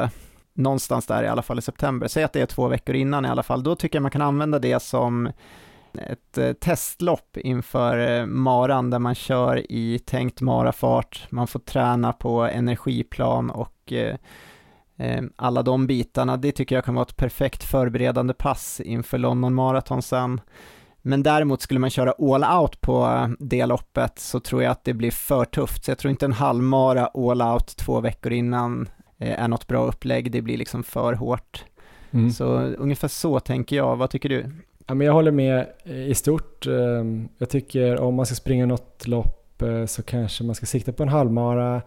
[0.53, 2.07] någonstans där i alla fall i september.
[2.07, 3.63] Säg att det är två veckor innan i alla fall.
[3.63, 5.31] Då tycker jag man kan använda det som
[5.93, 12.13] ett eh, testlopp inför eh, maran där man kör i tänkt marafart, man får träna
[12.13, 14.15] på energiplan och eh,
[15.35, 16.37] alla de bitarna.
[16.37, 20.41] Det tycker jag kan vara ett perfekt förberedande pass inför London Marathon sen.
[21.01, 24.93] Men däremot skulle man köra all out på det loppet så tror jag att det
[24.93, 25.85] blir för tufft.
[25.85, 30.31] Så jag tror inte en halvmara all out två veckor innan är något bra upplägg.
[30.31, 31.65] Det blir liksom för hårt.
[32.11, 32.31] Mm.
[32.31, 33.95] Så ungefär så tänker jag.
[33.95, 34.45] Vad tycker du?
[34.87, 36.67] Ja, men jag håller med i stort.
[36.67, 40.93] Ehm, jag tycker om man ska springa något lopp eh, så kanske man ska sikta
[40.93, 41.81] på en halvmara.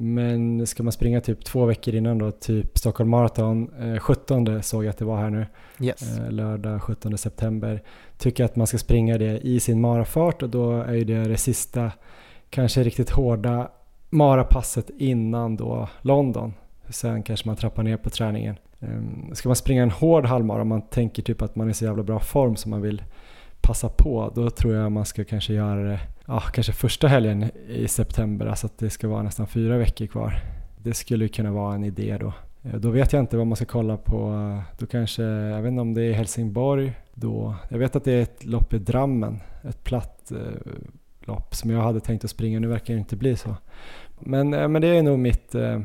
[0.00, 3.70] Men ska man springa typ två veckor innan då, typ Stockholm Marathon,
[4.00, 5.46] 17 eh, såg jag att det var här nu,
[5.80, 6.18] yes.
[6.18, 7.82] Eh, lördag 17 september,
[8.18, 11.92] tycker att man ska springa det i sin marafart och då är det det sista,
[12.50, 13.70] kanske riktigt hårda
[14.10, 16.54] marapasset innan då London.
[16.88, 18.56] Sen kanske man trappar ner på träningen.
[18.80, 21.74] Ehm, ska man springa en hård halvmara om man tänker typ att man är i
[21.74, 23.02] så jävla bra form som man vill
[23.60, 27.88] passa på, då tror jag man ska kanske göra det, ja, kanske första helgen i
[27.88, 30.40] september, alltså att det ska vara nästan fyra veckor kvar.
[30.82, 32.32] Det skulle kunna vara en idé då.
[32.62, 34.32] Eh, då vet jag inte vad man ska kolla på.
[34.78, 37.54] Då kanske, jag vet inte om det är Helsingborg då.
[37.68, 40.72] Jag vet att det är ett lopp i Drammen, ett platt eh,
[41.20, 42.60] lopp som jag hade tänkt att springa.
[42.60, 43.56] Nu verkar det inte bli så.
[44.20, 45.80] Men, eh, men det är nog mitt eh,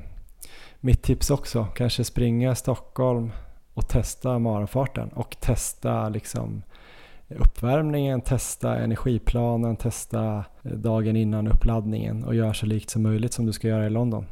[0.80, 3.32] mitt tips också, kanske springa Stockholm
[3.74, 6.64] och testa marafarten och testa liksom
[7.40, 13.46] uppvärmningen, testa energiplanen, testa eh, dagen innan uppladdningen och gör så likt som möjligt som
[13.46, 14.26] du ska göra i London.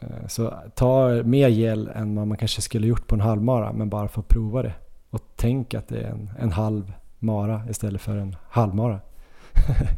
[0.00, 3.88] Eh, så ta mer gel än vad man kanske skulle gjort på en halvmara men
[3.88, 4.74] bara få prova det.
[5.10, 9.00] Och tänk att det är en, en halv mara istället för en halvmara.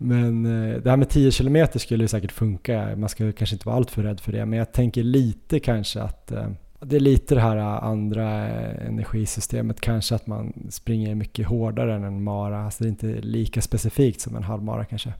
[0.00, 2.96] Men eh, det här med 10 km skulle ju säkert funka.
[2.96, 4.46] Man ska kanske inte vara alltför rädd för det.
[4.46, 6.48] Men jag tänker lite kanske att eh,
[6.80, 8.30] det är lite det här andra
[8.78, 9.80] energisystemet.
[9.80, 12.64] Kanske att man springer mycket hårdare än en mara.
[12.64, 15.12] Alltså det är inte lika specifikt som en halvmara kanske.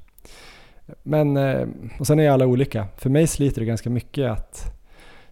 [1.03, 2.87] Men, eh, och sen är alla olika.
[2.97, 4.75] För mig sliter det ganska mycket att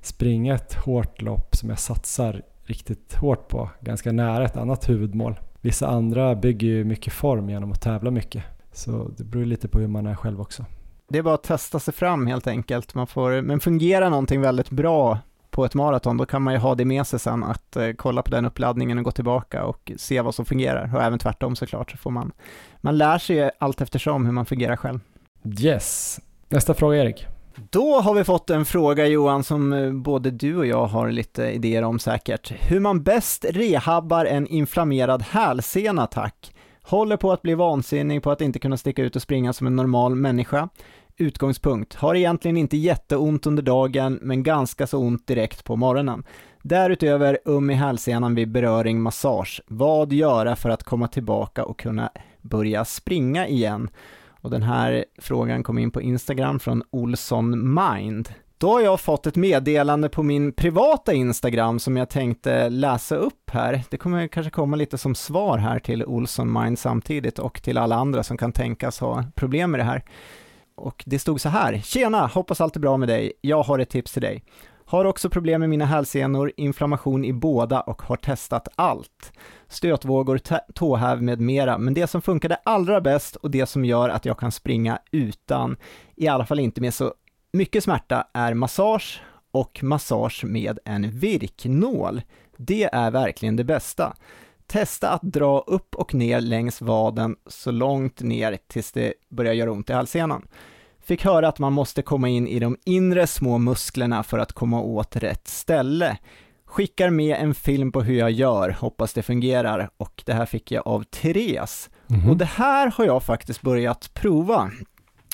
[0.00, 3.70] springa ett hårt lopp som jag satsar riktigt hårt på.
[3.80, 5.40] Ganska nära ett annat huvudmål.
[5.60, 8.42] Vissa andra bygger ju mycket form genom att tävla mycket.
[8.72, 10.64] Så det beror lite på hur man är själv också.
[11.08, 12.94] Det är bara att testa sig fram helt enkelt.
[12.94, 15.18] Man får, men fungerar någonting väldigt bra
[15.56, 18.22] på ett maraton, då kan man ju ha det med sig sen att eh, kolla
[18.22, 20.94] på den uppladdningen och gå tillbaka och se vad som fungerar.
[20.94, 22.32] Och även tvärtom såklart, så får man,
[22.80, 25.00] man lär sig allt eftersom hur man fungerar själv.
[25.60, 26.20] Yes.
[26.48, 27.26] Nästa fråga Erik.
[27.70, 31.44] Då har vi fått en fråga Johan som eh, både du och jag har lite
[31.44, 32.52] idéer om säkert.
[32.58, 36.52] Hur man bäst rehabbar en inflammerad hälsena tack.
[36.82, 39.76] Håller på att bli vansinnig på att inte kunna sticka ut och springa som en
[39.76, 40.68] normal människa.
[41.18, 41.94] Utgångspunkt.
[41.94, 46.24] Har egentligen inte jätteont under dagen, men ganska så ont direkt på morgonen.
[46.62, 49.62] Därutöver um i hälsenan vid beröring massage.
[49.66, 52.10] Vad göra för att komma tillbaka och kunna
[52.42, 53.88] börja springa igen?
[54.28, 58.28] Och den här frågan kom in på Instagram från Olsson Mind.
[58.58, 63.50] Då har jag fått ett meddelande på min privata Instagram som jag tänkte läsa upp
[63.50, 63.82] här.
[63.90, 67.96] Det kommer kanske komma lite som svar här till Olsson Mind samtidigt och till alla
[67.96, 70.02] andra som kan tänkas ha problem med det här.
[70.76, 71.80] Och det stod så här.
[71.84, 73.32] Tjena, hoppas allt är bra med dig.
[73.40, 74.44] Jag har ett tips till dig.
[74.84, 79.32] Har också problem med mina hälsenor, inflammation i båda och har testat allt.
[79.68, 80.40] Stötvågor,
[80.72, 84.38] tåhäv med mera, men det som funkade allra bäst och det som gör att jag
[84.38, 85.76] kan springa utan,
[86.16, 87.14] i alla fall inte med så
[87.52, 92.22] mycket smärta är massage och massage med en virknål.
[92.56, 94.16] Det är verkligen det bästa.
[94.66, 99.72] Testa att dra upp och ner längs vaden så långt ner tills det börjar göra
[99.72, 100.46] ont i hälsenan.
[101.00, 104.80] Fick höra att man måste komma in i de inre små musklerna för att komma
[104.80, 106.18] åt rätt ställe.
[106.64, 110.70] Skickar med en film på hur jag gör, hoppas det fungerar och det här fick
[110.70, 111.90] jag av Therese.
[112.10, 112.30] Mm -hmm.
[112.30, 114.70] Och det här har jag faktiskt börjat prova.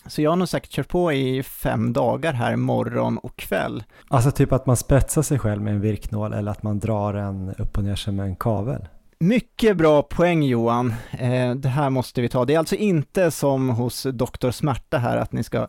[0.06, 3.84] Så jag har nog säkert kört på i fem dagar här morgon och kväll.
[4.08, 7.54] Alltså typ att man spetsar sig själv med en virknål eller att man drar en
[7.58, 8.88] upp och ner som en kavel?
[9.22, 10.94] Mycket bra poäng Johan.
[11.10, 12.44] Eh, det här måste vi ta.
[12.44, 15.68] Det är alltså inte som hos Doktor Smärta här att ni ska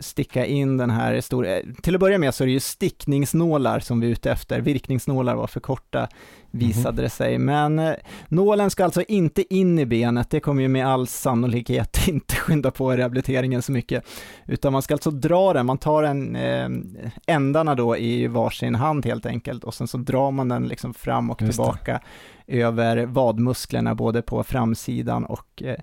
[0.00, 4.00] sticka in den här stora, till att börja med så är det ju stickningsnålar som
[4.00, 6.08] vi är ute efter, virkningsnålar var för korta
[6.50, 7.94] visade det sig, men eh,
[8.28, 12.70] nålen ska alltså inte in i benet, det kommer ju med all sannolikhet inte skynda
[12.70, 14.04] på rehabiliteringen så mycket,
[14.46, 16.68] utan man ska alltså dra den, man tar en, eh,
[17.26, 21.30] ändarna då i varsin hand helt enkelt och sen så drar man den liksom fram
[21.30, 22.00] och tillbaka
[22.46, 25.76] över vadmusklerna både på framsidan och eh,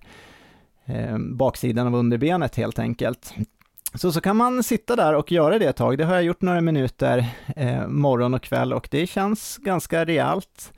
[0.85, 3.33] eh, baksidan av underbenet helt enkelt.
[3.95, 5.97] Så, så kan man sitta där och göra det ett tag.
[5.97, 7.25] Det har jag gjort några minuter
[7.55, 10.73] eh, morgon och kväll och det känns ganska rejält.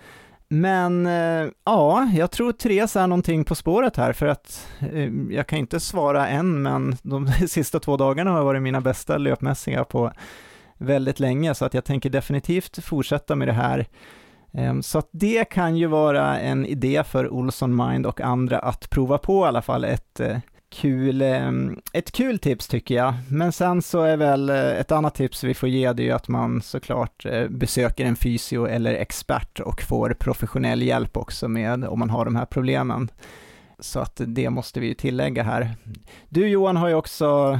[0.47, 5.47] Men eh, ja, jag tror Therese är någonting på spåret här för att eh, jag
[5.47, 10.11] kan inte svara än, men de sista två dagarna har varit mina bästa löpmässiga på
[10.77, 13.85] väldigt länge, så att jag tänker definitivt fortsätta med det här.
[14.57, 18.89] Ehm, så att det kan ju vara en idé för Olsson Mind och andra att
[18.89, 20.37] prova på i alla fall ett eh,
[20.69, 23.13] kul, ehm, ett kul tips tycker jag.
[23.29, 26.11] Men sen så är väl eh, ett annat tips vi får ge det är ju
[26.11, 31.85] att man såklart eh, besöker en fysio eller expert och får professionell hjälp också med
[31.85, 33.11] om man har de här problemen.
[33.79, 35.71] Så att det måste vi ju tillägga här.
[36.29, 37.59] Du Johan har ju också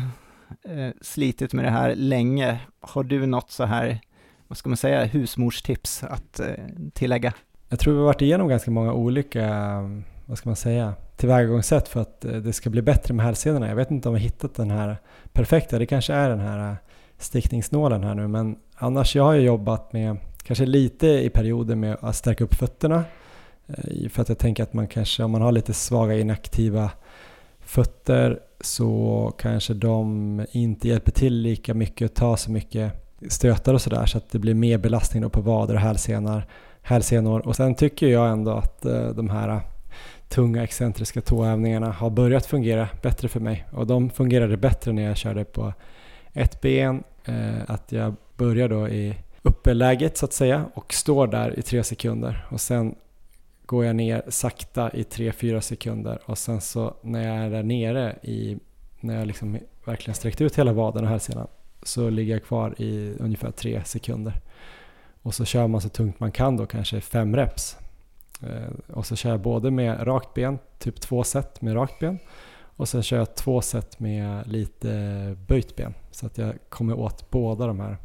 [1.01, 2.59] slitit med det här länge.
[2.79, 3.99] Har du något så här,
[4.47, 6.47] vad ska man säga, husmorstips att eh,
[6.93, 7.33] tillägga?
[7.69, 9.89] Jag tror vi har varit igenom ganska många olika, eh,
[10.25, 13.67] vad ska man säga, tillvägagångssätt för att eh, det ska bli bättre med hälsenorna.
[13.67, 14.97] Jag vet inte om vi hittat den här
[15.33, 16.77] perfekta, det kanske är den här
[17.17, 21.97] stickningsnålen här nu, men annars jag har ju jobbat med, kanske lite i perioder med
[22.01, 23.03] att stärka upp fötterna.
[24.09, 26.91] För att jag tänker att man kanske, om man har lite svaga inaktiva
[27.59, 33.81] fötter så kanske de inte hjälper till lika mycket och tar så mycket stötar och
[33.81, 36.43] sådär så att det blir mer belastning då på vader och hälsenor.
[36.81, 37.47] hälsenor.
[37.47, 39.61] Och sen tycker jag ändå att eh, de här eh,
[40.29, 43.65] tunga excentriska tåövningarna har börjat fungera bättre för mig.
[43.71, 45.73] Och de fungerade bättre när jag körde på
[46.33, 51.59] ett ben, eh, att jag börjar då i uppeläget så att säga och står där
[51.59, 52.95] i tre sekunder och sen
[53.65, 57.63] går jag ner sakta i tre fyra sekunder och sen så när jag är där
[57.63, 58.57] nere i,
[58.99, 61.47] när jag liksom verkligen sträckt ut hela vaden och hälsenan
[61.87, 64.41] så ligger jag kvar i ungefär tre sekunder.
[65.21, 67.77] Och så kör man så tungt man kan då, kanske fem reps.
[68.41, 72.19] Eh, och så kör jag både med rakt ben, typ två set med rakt ben.
[72.77, 75.93] Och sen kör jag två set med lite böjt ben.
[76.11, 77.97] Så att jag kommer åt båda de här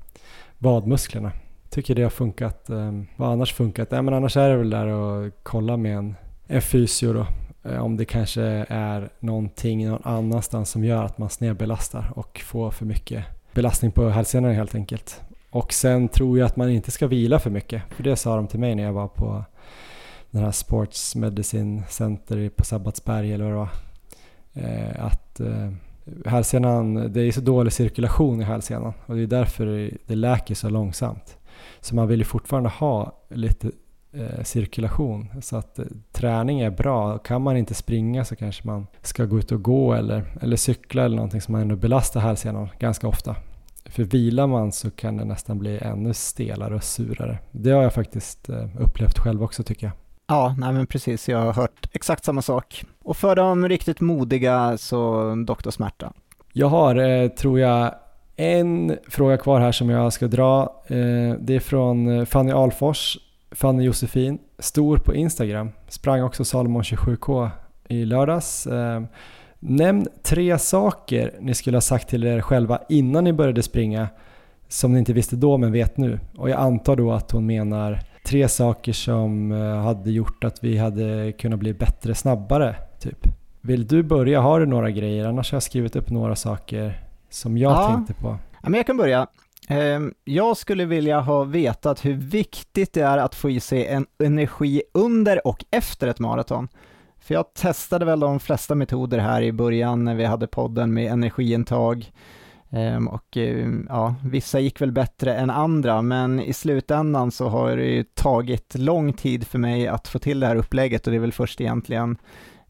[0.59, 1.33] vadmusklerna.
[1.71, 2.71] Tycker det har funkat.
[2.71, 3.89] Eh, vad annars funkat?
[3.91, 6.15] Ja, men annars är det väl där att kolla med en,
[6.47, 7.27] en fysio då.
[7.63, 12.71] Eh, om det kanske är någonting någon annanstans som gör att man snedbelastar och får
[12.71, 13.25] för mycket
[13.61, 15.21] belastning på hälsenorna helt enkelt.
[15.51, 17.83] Och sen tror jag att man inte ska vila för mycket.
[17.91, 19.45] För det sa de till mig när jag var på
[20.31, 23.69] den här Sports Medicine Center på Sabbatsberg eller vad det var.
[24.53, 25.71] Eh, att eh,
[26.27, 30.69] hälsenan, det är så dålig cirkulation i hälsenan och det är därför det läker så
[30.69, 31.37] långsamt.
[31.81, 33.71] Så man vill ju fortfarande ha lite
[34.13, 35.29] eh, cirkulation.
[35.43, 37.19] Så att eh, träning är bra.
[37.19, 41.05] Kan man inte springa så kanske man ska gå ut och gå eller, eller cykla
[41.05, 43.37] eller någonting som man ändå belastar hälsenan ganska ofta.
[43.91, 47.39] För vilar man så kan det nästan bli ännu stelare och surare.
[47.51, 49.93] Det har jag faktiskt eh, upplevt själv också tycker jag.
[50.27, 52.85] Ja, nej men precis, jag har hört exakt samma sak.
[53.03, 55.71] Och för de riktigt modiga så Dr.
[55.71, 56.13] Smärta.
[56.53, 57.95] Jag har, eh, tror jag,
[58.37, 60.63] en fråga kvar här som jag ska dra.
[60.87, 63.19] Eh, det är från Fanny Alfors,
[63.51, 67.51] Fanny Josefin, stor på Instagram, sprang också Salomon 27K
[67.89, 68.69] i lördags.
[69.63, 74.09] Nämn tre saker ni skulle ha sagt till er själva innan ni började springa
[74.69, 76.21] som ni inte visste då men vet nu.
[76.37, 80.79] Och jag antar då att hon menar tre saker som eh, hade gjort att vi
[80.79, 82.77] hade kunnat bli bättre snabbare.
[83.01, 83.27] Typ.
[83.61, 84.41] Vill du börja?
[84.41, 85.27] Har du några grejer?
[85.27, 87.95] Annars har jag skrivit upp några saker som jag ja.
[87.95, 88.39] tänkte på.
[88.63, 89.27] Ja, men jag kan börja.
[89.69, 94.07] Ehm, jag skulle vilja ha vetat hur viktigt det är att få i sig en
[94.25, 96.69] energi under och efter ett maraton.
[97.21, 101.13] För jag testade väl de flesta metoder här i början när vi hade podden med
[101.13, 102.13] energiintag,
[102.71, 107.77] ehm, och ehm, ja, vissa gick väl bättre än andra, men i slutändan så har
[107.77, 111.17] det ju tagit lång tid för mig att få till det här upplägget och det
[111.17, 112.19] är väl först egentligen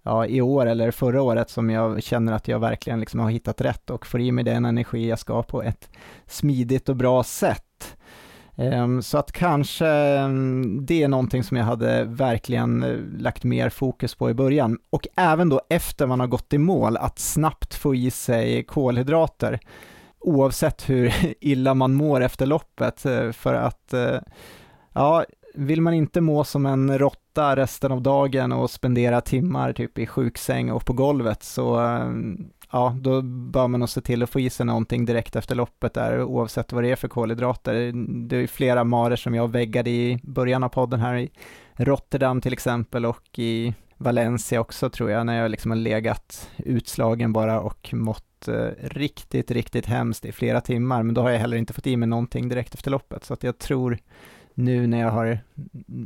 [0.02, 3.60] ja, i år eller förra året som jag känner att jag verkligen liksom har hittat
[3.60, 5.88] rätt och får i mig den energi jag ska på ett
[6.26, 7.69] smidigt och bra sätt.
[8.60, 13.68] Ehm, så att kanske ehm, det är någonting som jag hade verkligen eh, lagt mer
[13.68, 14.78] fokus på i början.
[14.90, 19.60] Och även då efter man har gått i mål, att snabbt få i sig kolhydrater
[20.18, 23.06] oavsett hur illa man mår efter loppet.
[23.06, 24.18] Eh, för att, eh,
[24.92, 29.98] ja, vill man inte må som en råtta resten av dagen och spendera timmar typ
[29.98, 34.30] i sjuksäng och på golvet så, ehm, ja, då bör man nog se till att
[34.30, 37.92] få i sig någonting direkt efter loppet där, oavsett vad det är för kolhydrater.
[38.28, 41.30] Det är flera marer som jag väggade i början av podden här i
[41.76, 47.32] Rotterdam till exempel och i Valencia också tror jag, när jag liksom har legat utslagen
[47.32, 51.56] bara och mått eh, riktigt, riktigt hemskt i flera timmar, men då har jag heller
[51.56, 53.98] inte fått i mig någonting direkt efter loppet, så att jag tror
[54.54, 55.38] nu när jag har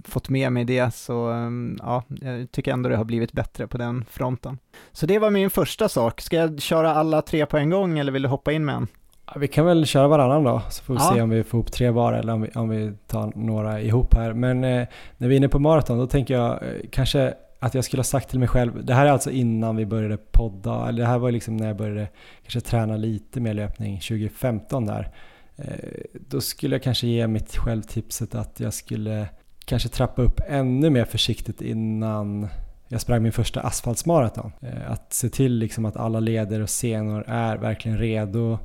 [0.04, 3.78] fått med mig det så, mm, ja, jag tycker ändå det har blivit bättre på
[3.78, 4.58] den fronten.
[4.92, 6.20] Så det var min första sak.
[6.20, 8.88] Ska jag köra alla tre på en gång eller vill du hoppa in med en?
[9.36, 11.12] vi kan väl köra varannan då, så får vi ja.
[11.14, 14.14] se om vi får ihop tre var eller om vi, om vi tar några ihop
[14.14, 14.32] här.
[14.32, 14.86] Men eh,
[15.16, 16.58] när vi är inne på maraton, då tänker jag eh,
[16.90, 19.86] kanske att jag skulle ha sagt till mig själv, det här är alltså innan vi
[19.86, 22.08] började podda, eller det här var liksom när jag började
[22.42, 25.10] kanske träna lite mer löpning 2015 där.
[25.56, 29.28] Eh, då skulle jag kanske ge mitt självtipset att jag skulle
[29.64, 32.48] kanske trappa upp ännu mer försiktigt innan
[32.88, 34.52] jag sprang min första asfaltsmaraton.
[34.60, 38.58] Eh, att se till liksom att alla leder och senor är verkligen redo.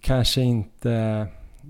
[0.00, 1.26] Kanske inte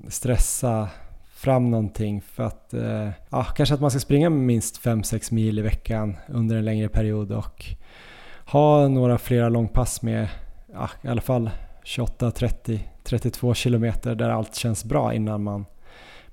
[0.09, 0.89] stressa
[1.35, 5.62] fram någonting för att, eh, ja, kanske att man ska springa minst 5-6 mil i
[5.62, 7.64] veckan under en längre period och
[8.47, 10.29] ha några flera långpass med
[10.73, 11.51] ja, i alla fall
[11.85, 15.66] 28, 30, 32 kilometer där allt känns bra innan man,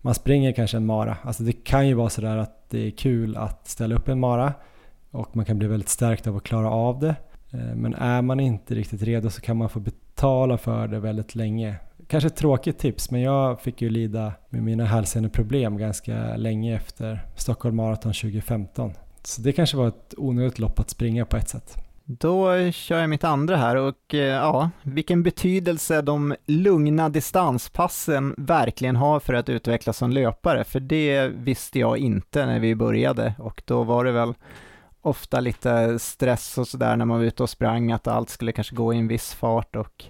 [0.01, 1.17] man springer kanske en mara.
[1.24, 4.53] Alltså det kan ju vara sådär att det är kul att ställa upp en mara
[5.11, 7.15] och man kan bli väldigt stärkt av att klara av det.
[7.51, 11.36] Eh, men är man inte riktigt redo så kan man få betala för det väldigt
[11.36, 11.76] länge.
[12.07, 17.26] Kanske ett tråkigt tips, men jag fick ju lida med mina hälseneproblem ganska länge efter
[17.36, 18.93] Stockholm Marathon 2015.
[19.24, 21.89] Så det kanske var ett onödigt lopp att springa på ett sätt.
[22.12, 28.95] Då kör jag mitt andra här och eh, ja, vilken betydelse de lugna distanspassen verkligen
[28.95, 33.62] har för att utvecklas som löpare, för det visste jag inte när vi började och
[33.66, 34.34] då var det väl
[35.01, 38.76] ofta lite stress och sådär när man var ute och sprang, att allt skulle kanske
[38.76, 40.03] gå i en viss fart och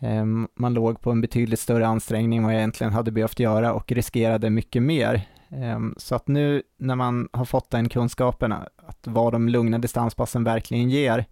[0.00, 0.24] eh,
[0.56, 3.92] man låg på en betydligt större ansträngning än vad jag egentligen hade behövt göra och
[3.92, 5.22] riskerade mycket mer.
[5.50, 9.78] Ehm, så att nu när man har fått den kunskapen, eh, att vad de lugna
[9.78, 11.24] distanspassen verkligen ger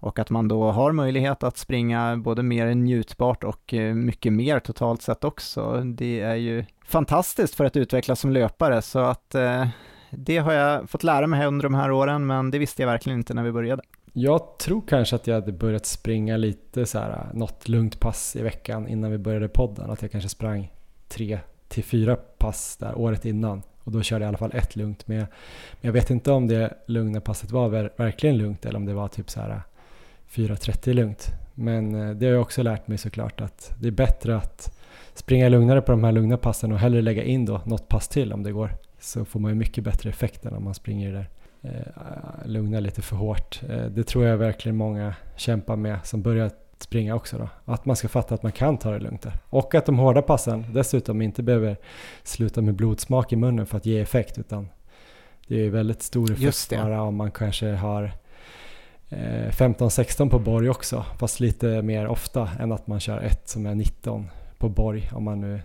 [0.00, 4.58] och att man då har möjlighet att springa både mer njutbart och eh, mycket mer
[4.58, 5.82] totalt sett också.
[5.84, 9.68] Det är ju fantastiskt för att utvecklas som löpare så att eh,
[10.10, 13.18] det har jag fått lära mig under de här åren, men det visste jag verkligen
[13.18, 13.82] inte när vi började.
[14.12, 18.42] Jag tror kanske att jag hade börjat springa lite så här, något lugnt pass i
[18.42, 19.90] veckan innan vi började podden.
[19.90, 20.72] Att jag kanske sprang
[21.08, 21.38] tre
[21.70, 23.62] till fyra pass där året innan.
[23.84, 25.08] Och då körde jag i alla fall ett lugnt.
[25.08, 25.26] Men jag,
[25.72, 29.08] men jag vet inte om det lugna passet var verkligen lugnt eller om det var
[29.08, 29.60] typ så här eh,
[30.32, 31.26] 4.30 lugnt.
[31.54, 34.78] Men eh, det har jag också lärt mig såklart att det är bättre att
[35.14, 38.32] springa lugnare på de här lugna passen och hellre lägga in då något pass till
[38.32, 41.28] om det går så får man ju mycket bättre effekt än om man springer där
[41.62, 43.60] eh, lugna lite för hårt.
[43.68, 46.50] Eh, det tror jag verkligen många kämpar med som börjar
[46.82, 47.48] springa också då.
[47.64, 49.32] Att man ska fatta att man kan ta det lugnt där.
[49.50, 51.76] Och att de hårda passen dessutom inte behöver
[52.22, 54.68] sluta med blodsmak i munnen för att ge effekt utan
[55.46, 58.12] det är väldigt stor effekt bara om man kanske har
[59.10, 63.66] 15-16 eh, på borg också fast lite mer ofta än att man kör ett som
[63.66, 65.60] är 19 på borg om man nu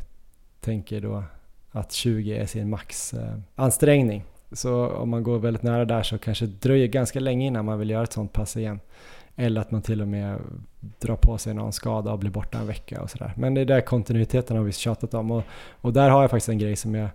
[0.59, 1.23] tänker då
[1.71, 4.23] att 20 är sin maxansträngning.
[4.51, 7.79] Så om man går väldigt nära där så kanske det dröjer ganska länge innan man
[7.79, 8.79] vill göra ett sånt pass igen.
[9.35, 10.39] Eller att man till och med
[10.99, 13.33] drar på sig någon skada och blir borta en vecka och sådär.
[13.35, 15.43] Men det är där kontinuiteten har vi tjatat om och,
[15.81, 17.09] och där har jag faktiskt en grej som jag,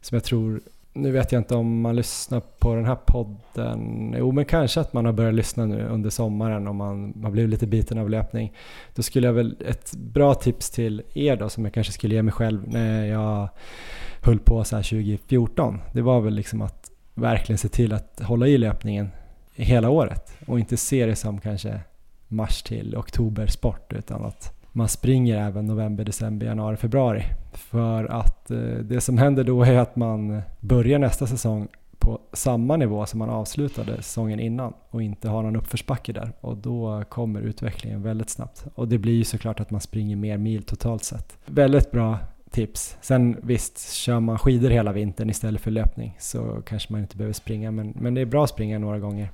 [0.00, 0.60] som jag tror
[0.94, 4.14] nu vet jag inte om man lyssnar på den här podden.
[4.18, 7.50] Jo, men kanske att man har börjat lyssna nu under sommaren om man har blivit
[7.50, 8.52] lite biten av löpning.
[8.94, 12.22] Då skulle jag väl, ett bra tips till er då som jag kanske skulle ge
[12.22, 13.48] mig själv när jag
[14.20, 15.80] höll på så här 2014.
[15.92, 19.10] Det var väl liksom att verkligen se till att hålla i löpningen
[19.54, 21.80] hela året och inte se det som kanske
[22.28, 27.24] mars till oktober sport utan att man springer även november, december, januari, februari.
[27.52, 31.68] För att eh, det som händer då är att man börjar nästa säsong
[31.98, 36.56] på samma nivå som man avslutade säsongen innan och inte har någon uppförsbacke där och
[36.56, 38.66] då kommer utvecklingen väldigt snabbt.
[38.74, 41.38] Och det blir ju såklart att man springer mer mil totalt sett.
[41.46, 42.18] Väldigt bra
[42.50, 42.96] tips.
[43.00, 47.34] Sen visst, kör man skidor hela vintern istället för löpning så kanske man inte behöver
[47.34, 49.30] springa men, men det är bra att springa några gånger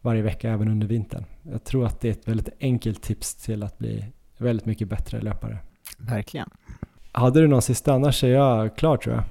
[0.00, 1.24] varje vecka även under vintern.
[1.42, 4.04] Jag tror att det är ett väldigt enkelt tips till att bli
[4.38, 5.58] väldigt mycket bättre löpare.
[5.98, 6.50] Verkligen.
[7.12, 7.92] Hade du någon sista?
[7.92, 9.24] Annars är jag klar tror jag.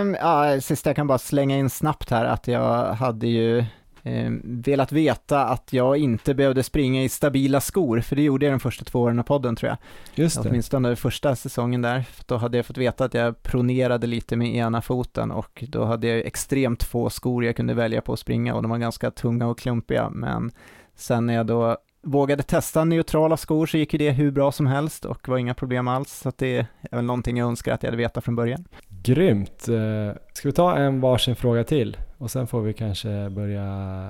[0.00, 3.64] Um, ja, sista jag kan bara slänga in snabbt här att jag hade ju
[4.06, 8.52] eh, velat veta att jag inte behövde springa i stabila skor, för det gjorde jag
[8.52, 9.78] de första två åren av podden tror jag.
[10.14, 10.48] Just det.
[10.48, 14.82] Åtminstone första säsongen där, då hade jag fått veta att jag pronerade lite med ena
[14.82, 18.62] foten och då hade jag extremt få skor jag kunde välja på att springa och
[18.62, 20.50] de var ganska tunga och klumpiga, men
[20.94, 24.66] sen när jag då vågade testa neutrala skor så gick ju det hur bra som
[24.66, 26.12] helst och var inga problem alls.
[26.12, 26.56] Så det
[26.90, 28.64] är väl någonting jag önskar att jag hade vetat från början.
[29.02, 29.68] Grymt!
[29.68, 33.64] Eh, ska vi ta en varsin fråga till och sen får vi kanske börja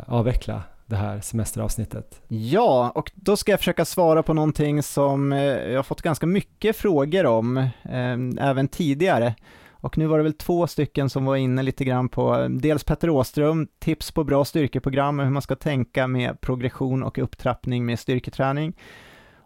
[0.06, 2.22] avveckla det här semesteravsnittet.
[2.28, 6.26] Ja, och då ska jag försöka svara på någonting som eh, jag har fått ganska
[6.26, 9.34] mycket frågor om, eh, även tidigare.
[9.70, 13.10] Och nu var det väl två stycken som var inne lite grann på, dels Petter
[13.10, 17.98] Åström, tips på bra styrkeprogram och hur man ska tänka med progression och upptrappning med
[17.98, 18.76] styrketräning.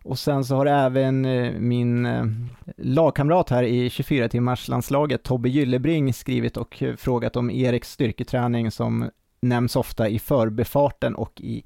[0.05, 2.25] Och sen så har även eh, min eh,
[2.77, 8.71] lagkamrat här i 24 timmars landslaget Tobbe Gyllebring skrivit och eh, frågat om Eriks styrketräning
[8.71, 9.11] som
[9.43, 11.65] nämns ofta i förbefarten och i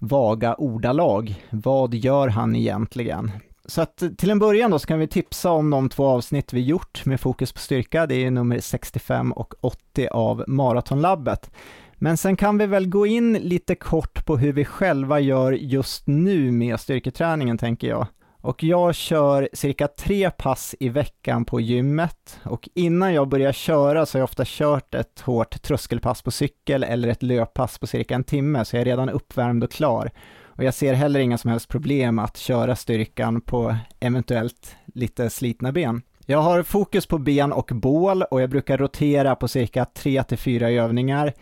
[0.00, 1.44] vaga ordalag.
[1.50, 3.30] Vad gör han egentligen?
[3.68, 6.60] Så att till en början då så kan vi tipsa om de två avsnitt vi
[6.60, 8.06] gjort med fokus på styrka.
[8.06, 11.50] Det är nummer 65 och 80 av Maratonlabbet.
[11.98, 16.06] Men sen kan vi väl gå in lite kort på hur vi själva gör just
[16.06, 18.06] nu med styrketräningen tänker jag.
[18.40, 24.06] Och jag kör cirka tre pass i veckan på gymmet och innan jag börjar köra
[24.06, 28.14] så har jag ofta kört ett hårt tröskelpass på cykel eller ett löppass på cirka
[28.14, 30.10] en timme så jag är redan uppvärmd och klar.
[30.44, 35.72] Och jag ser heller inga som helst problem att köra styrkan på eventuellt lite slitna
[35.72, 36.02] ben.
[36.26, 41.32] Jag har fokus på ben och bål och jag brukar rotera på cirka 3-4 övningar,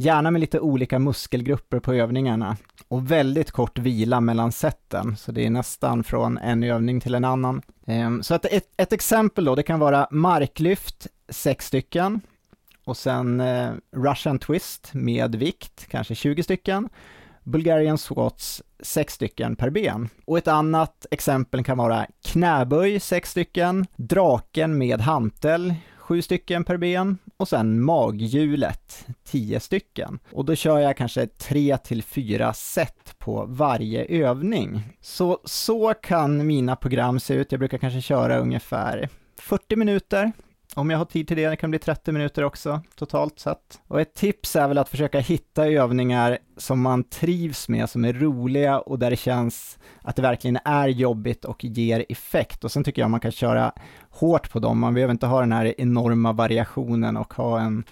[0.00, 2.56] gärna med lite olika muskelgrupper på övningarna
[2.88, 7.24] och väldigt kort vila mellan sätten, så det är nästan från en övning till en
[7.24, 7.62] annan.
[7.86, 12.20] Ehm, så att ett, ett exempel då, det kan vara marklyft, sex stycken,
[12.84, 16.88] och sen eh, Russian twist med vikt, kanske 20 stycken,
[17.44, 20.08] Bulgarian squats, sex stycken per ben.
[20.24, 26.76] Och ett annat exempel kan vara knäböj, sex stycken, draken med hantel, sju stycken per
[26.76, 30.18] ben och sen maghjulet, 10 stycken.
[30.32, 34.82] Och då kör jag kanske tre till fyra set på varje övning.
[35.00, 37.52] Så, så kan mina program se ut.
[37.52, 40.32] Jag brukar kanske köra ungefär 40 minuter
[40.74, 43.80] om jag har tid till det, det kan bli 30 minuter också totalt sett.
[43.86, 48.12] Och ett tips är väl att försöka hitta övningar som man trivs med, som är
[48.12, 52.64] roliga och där det känns att det verkligen är jobbigt och ger effekt.
[52.64, 53.72] Och sen tycker jag man kan köra
[54.10, 57.84] hårt på dem, man behöver inte ha den här enorma variationen och ha en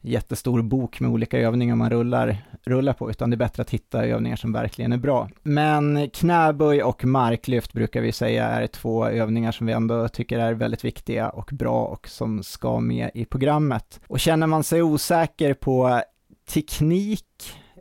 [0.00, 4.04] jättestor bok med olika övningar man rullar, rullar på, utan det är bättre att hitta
[4.04, 5.28] övningar som verkligen är bra.
[5.42, 10.52] Men knäböj och marklyft brukar vi säga är två övningar som vi ändå tycker är
[10.52, 14.00] väldigt viktiga och bra och som ska med i programmet.
[14.06, 16.02] Och känner man sig osäker på
[16.48, 17.24] teknik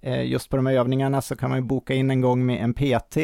[0.01, 2.63] eh, just på de här övningarna så kan man ju boka in en gång med
[2.63, 3.17] en PT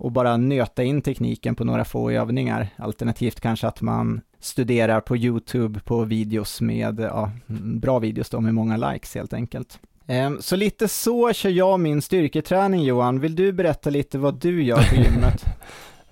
[0.00, 2.68] och bara nöta in tekniken på några få övningar.
[2.76, 8.54] Alternativt kanske att man studerar på YouTube på videos med, ja, bra videos då med
[8.54, 9.78] många likes helt enkelt.
[10.06, 13.20] Ehm, så lite så kör jag min styrketräning Johan.
[13.20, 15.44] Vill du berätta lite vad du gör på gymmet?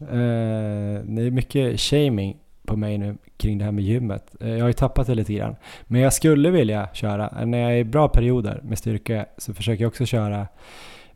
[0.03, 0.09] uh,
[1.14, 2.37] det är mycket shaming
[2.68, 4.35] på mig nu kring det här med gymmet.
[4.41, 5.57] Eh, jag har ju tappat det lite grann.
[5.85, 9.85] Men jag skulle vilja köra, när jag är i bra perioder med styrka så försöker
[9.85, 10.47] jag också köra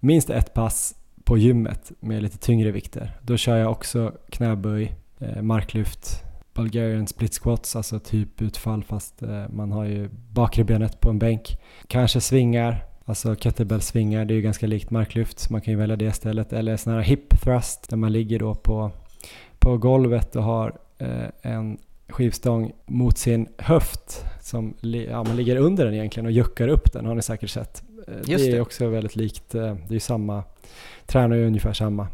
[0.01, 0.95] minst ett pass
[1.25, 3.11] på gymmet med lite tyngre vikter.
[3.23, 6.25] Då kör jag också knäböj, eh, marklyft,
[6.55, 11.19] Bulgarian split squats, alltså typ utfall fast eh, man har ju bakre benet på en
[11.19, 11.59] bänk.
[11.87, 15.97] Kanske svingar, alltså kettlebell svingar, det är ju ganska likt marklyft, man kan ju välja
[15.97, 16.53] det istället.
[16.53, 18.91] Eller sådana här hip thrust där man ligger då på,
[19.59, 21.79] på golvet och har eh, en
[22.09, 27.07] skivstång mot sin höft som ja, man ligger under den egentligen och juckar upp den
[27.07, 27.83] har ni säkert sett.
[28.09, 30.45] Eh, Just det är också väldigt likt, det är ju samma,
[31.07, 32.09] tränar ju ungefär samma,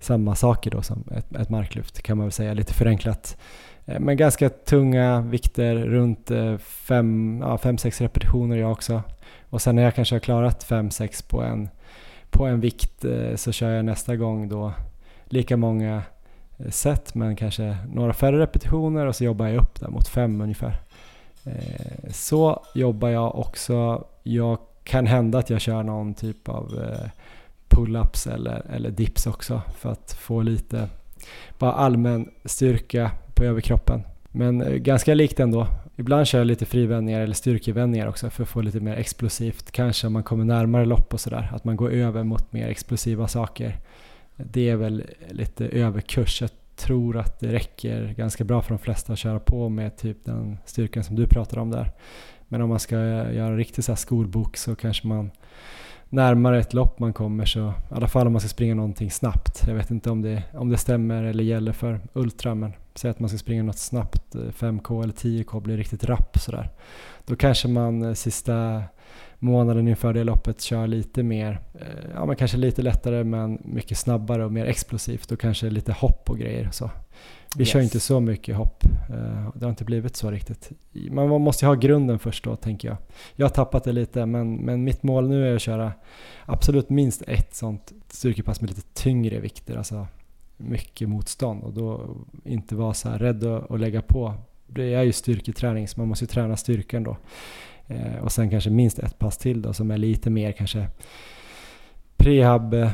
[0.00, 3.36] samma saker då som ett, ett marklyft kan man väl säga lite förenklat.
[3.90, 9.02] Eh, men ganska tunga vikter, runt eh, 5-6 ja, repetitioner jag också.
[9.50, 11.68] Och sen när jag kanske har klarat 5-6 på en,
[12.30, 14.72] på en vikt eh, så kör jag nästa gång då
[15.24, 16.02] lika många
[16.68, 20.80] set men kanske några färre repetitioner och så jobbar jag upp där mot 5 ungefär.
[22.10, 24.04] Så jobbar jag också.
[24.22, 26.84] Jag kan hända att jag kör någon typ av
[27.68, 30.88] pull-ups eller, eller dips också för att få lite
[31.58, 33.10] bara allmän styrka
[33.40, 34.02] på överkroppen.
[34.30, 35.66] Men eh, ganska likt ändå.
[35.96, 39.70] Ibland kör jag lite frivändningar eller styrkevändningar också för att få lite mer explosivt.
[39.70, 43.28] Kanske om man kommer närmare lopp och sådär, att man går över mot mer explosiva
[43.28, 43.76] saker.
[44.36, 46.40] Det är väl lite överkurs.
[46.40, 50.24] Jag tror att det räcker ganska bra för de flesta att köra på med typ
[50.24, 51.92] den styrkan som du pratar om där.
[52.48, 55.30] Men om man ska eh, göra en riktig så här skolbok så kanske man
[56.10, 59.62] närmare ett lopp man kommer så i alla fall om man ska springa någonting snabbt.
[59.66, 63.20] Jag vet inte om det, om det stämmer eller gäller för Ultra men säg att
[63.20, 66.70] man ska springa något snabbt, eh, 5K eller 10K, blir riktigt rapp sådär.
[67.26, 68.82] Då kanske man eh, sista
[69.38, 73.98] månaden inför det loppet kör lite mer, eh, ja men kanske lite lättare men mycket
[73.98, 76.90] snabbare och mer explosivt och kanske lite hopp och grejer och så.
[77.56, 77.68] Vi yes.
[77.68, 78.84] kör inte så mycket hopp.
[79.54, 80.70] Det har inte blivit så riktigt.
[81.10, 82.96] Man måste ju ha grunden först då tänker jag.
[83.36, 85.92] Jag har tappat det lite men, men mitt mål nu är att köra
[86.46, 89.76] absolut minst ett sånt styrkepass med lite tyngre vikter.
[89.76, 90.06] Alltså
[90.56, 94.34] mycket motstånd och då inte vara så här rädd att, att lägga på.
[94.66, 97.16] Det är ju styrketräning så man måste ju träna styrkan då.
[97.86, 100.86] Eh, och sen kanske minst ett pass till då som är lite mer kanske
[102.16, 102.90] prehab, eh,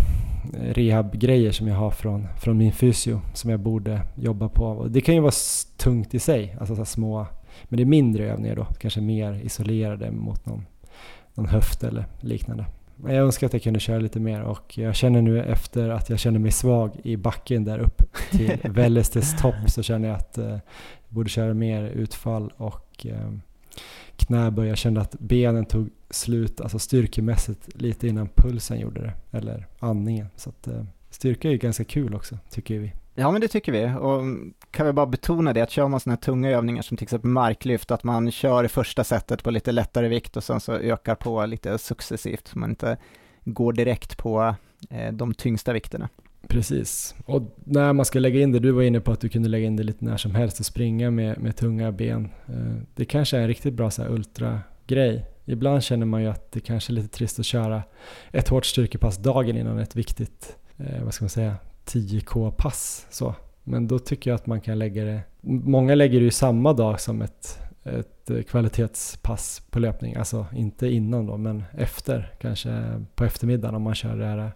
[0.53, 4.65] rehab-grejer som jag har från, från min fysio som jag borde jobba på.
[4.65, 5.33] Och det kan ju vara
[5.77, 7.27] tungt i sig, alltså så små,
[7.65, 10.67] men det är mindre övningar då, kanske mer isolerade mot någon,
[11.35, 12.67] någon höft eller liknande.
[12.97, 16.11] Men jag önskar att jag kunde köra lite mer och jag känner nu efter att
[16.11, 20.39] jag känner mig svag i backen där upp till Vällestes topp så känner jag att
[20.39, 20.61] eh, jag
[21.09, 23.31] borde köra mer utfall och eh,
[24.17, 24.69] knäböj.
[24.69, 30.27] Jag kände att benen tog slut, alltså styrkemässigt, lite innan pulsen gjorde det, eller andningen.
[30.37, 32.93] Så att, eh, styrka är ju ganska kul också, tycker vi.
[33.19, 34.23] Ja men det tycker vi och
[34.71, 37.31] kan vi bara betona det att kör man sådana här tunga övningar som till exempel
[37.31, 41.15] marklyft, att man kör i första sättet på lite lättare vikt och sen så ökar
[41.15, 42.97] på lite successivt så man inte
[43.45, 44.55] går direkt på
[44.91, 46.09] eh, de tyngsta vikterna.
[46.49, 49.49] Precis, och när man ska lägga in det, du var inne på att du kunde
[49.49, 52.29] lägga in det lite när som helst och springa med, med tunga ben.
[52.49, 55.27] Eh, det kanske är en riktigt bra så här ultra-grej.
[55.45, 57.83] Ibland känner man ju att det kanske är lite trist att köra
[58.33, 61.57] ett hårt styrkepass dagen innan ett viktigt, eh, vad ska man säga,
[61.87, 63.07] 10K-pass.
[63.11, 63.35] Så.
[63.65, 67.01] Men då tycker jag att man kan lägga det, många lägger det ju samma dag
[67.01, 70.15] som ett, ett eh, kvalitetspass på löpning.
[70.15, 74.53] Alltså inte innan då, men efter, kanske på eftermiddagen om man kör det här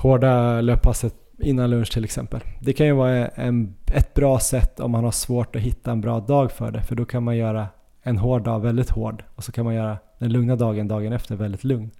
[0.00, 2.40] hårda löppasset innan lunch till exempel.
[2.60, 6.00] Det kan ju vara en, ett bra sätt om man har svårt att hitta en
[6.00, 7.68] bra dag för det, för då kan man göra
[8.02, 11.36] en hård dag väldigt hård och så kan man göra den lugna dagen dagen efter
[11.36, 11.90] väldigt lugn.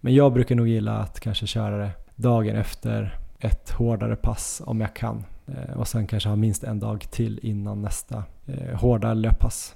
[0.00, 4.80] Men jag brukar nog gilla att kanske köra det dagen efter ett hårdare pass om
[4.80, 5.24] jag kan.
[5.46, 9.74] Eh, och sen kanske ha minst en dag till innan nästa eh, hårda löppass.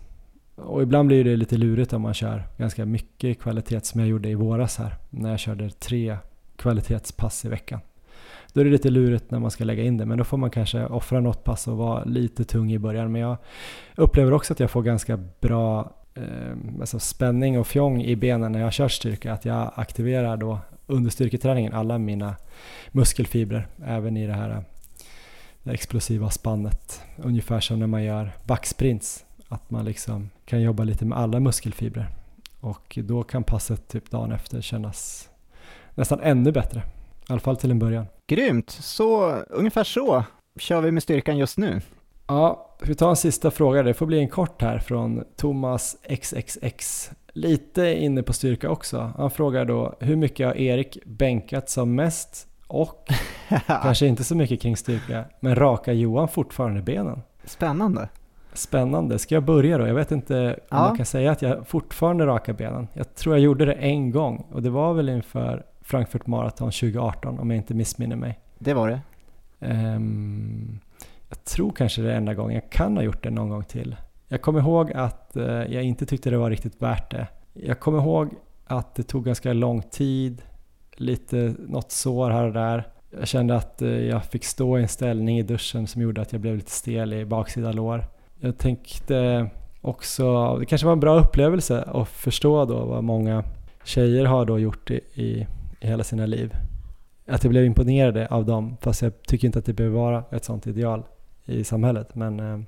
[0.54, 4.28] Och ibland blir det lite lurigt om man kör ganska mycket kvalitet som jag gjorde
[4.28, 6.16] i våras här när jag körde tre
[6.56, 7.80] kvalitetspass i veckan.
[8.52, 10.50] Då är det lite lurigt när man ska lägga in det men då får man
[10.50, 13.12] kanske offra något pass och vara lite tung i början.
[13.12, 13.36] Men jag
[13.96, 18.60] upplever också att jag får ganska bra eh, alltså spänning och fjong i benen när
[18.60, 19.32] jag kör styrka.
[19.32, 22.36] Att jag aktiverar då under styrketräningen alla mina
[22.92, 24.60] muskelfibrer, även i det här eh,
[25.62, 27.00] det explosiva spannet.
[27.16, 32.08] Ungefär som när man gör backsprints, att man liksom kan jobba lite med alla muskelfibrer.
[32.60, 35.28] Och då kan passet typ dagen efter kännas
[35.96, 36.82] nästan ännu bättre.
[37.28, 38.06] I alla fall till en början.
[38.26, 40.24] Grymt, så ungefär så
[40.58, 41.80] kör vi med styrkan just nu.
[42.26, 43.82] Ja, vi tar en sista fråga.
[43.82, 49.12] Det får bli en kort här från Thomas XXX lite inne på styrka också.
[49.16, 53.08] Han frågar då hur mycket har Erik bänkat som mest och
[53.66, 57.22] kanske inte så mycket kring styrka, men rakar Johan fortfarande benen?
[57.44, 58.08] Spännande.
[58.52, 59.18] Spännande.
[59.18, 59.86] Ska jag börja då?
[59.86, 60.76] Jag vet inte om ja.
[60.76, 62.88] man kan säga att jag fortfarande rakar benen.
[62.92, 67.38] Jag tror jag gjorde det en gång och det var väl inför Frankfurt Marathon 2018
[67.38, 68.40] om jag inte missminner mig.
[68.58, 69.00] Det var det.
[69.58, 70.80] Um,
[71.28, 72.54] jag tror kanske det är enda gången.
[72.54, 73.96] Jag kan ha gjort det någon gång till.
[74.28, 77.26] Jag kommer ihåg att eh, jag inte tyckte det var riktigt värt det.
[77.52, 78.34] Jag kommer ihåg
[78.66, 80.42] att det tog ganska lång tid,
[80.96, 82.88] lite något sår här och där.
[83.10, 86.32] Jag kände att eh, jag fick stå i en ställning i duschen som gjorde att
[86.32, 88.04] jag blev lite stel i baksida lår.
[88.40, 89.50] Jag tänkte
[89.80, 93.44] också, det kanske var en bra upplevelse att förstå då vad många
[93.84, 95.46] tjejer har då gjort i, i,
[95.86, 96.54] i hela sina liv.
[97.26, 100.44] Att jag blev imponerad av dem, fast jag tycker inte att det behöver vara ett
[100.44, 101.02] sånt ideal
[101.44, 102.14] i samhället.
[102.14, 102.60] Men eh,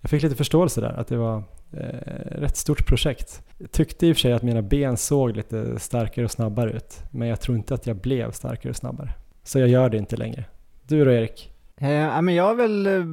[0.00, 3.42] jag fick lite förståelse där, att det var eh, rätt stort projekt.
[3.58, 7.02] Jag tyckte i och för sig att mina ben såg lite starkare och snabbare ut,
[7.10, 9.14] men jag tror inte att jag blev starkare och snabbare.
[9.42, 10.44] Så jag gör det inte längre.
[10.86, 11.54] Du då Erik?
[11.76, 13.04] Eh, men jag vill eh,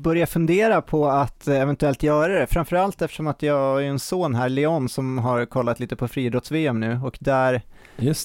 [0.00, 4.34] börja fundera på att eh, eventuellt göra det, framförallt eftersom att jag har en son
[4.34, 7.62] här, Leon, som har kollat lite på friidrotts-VM nu och där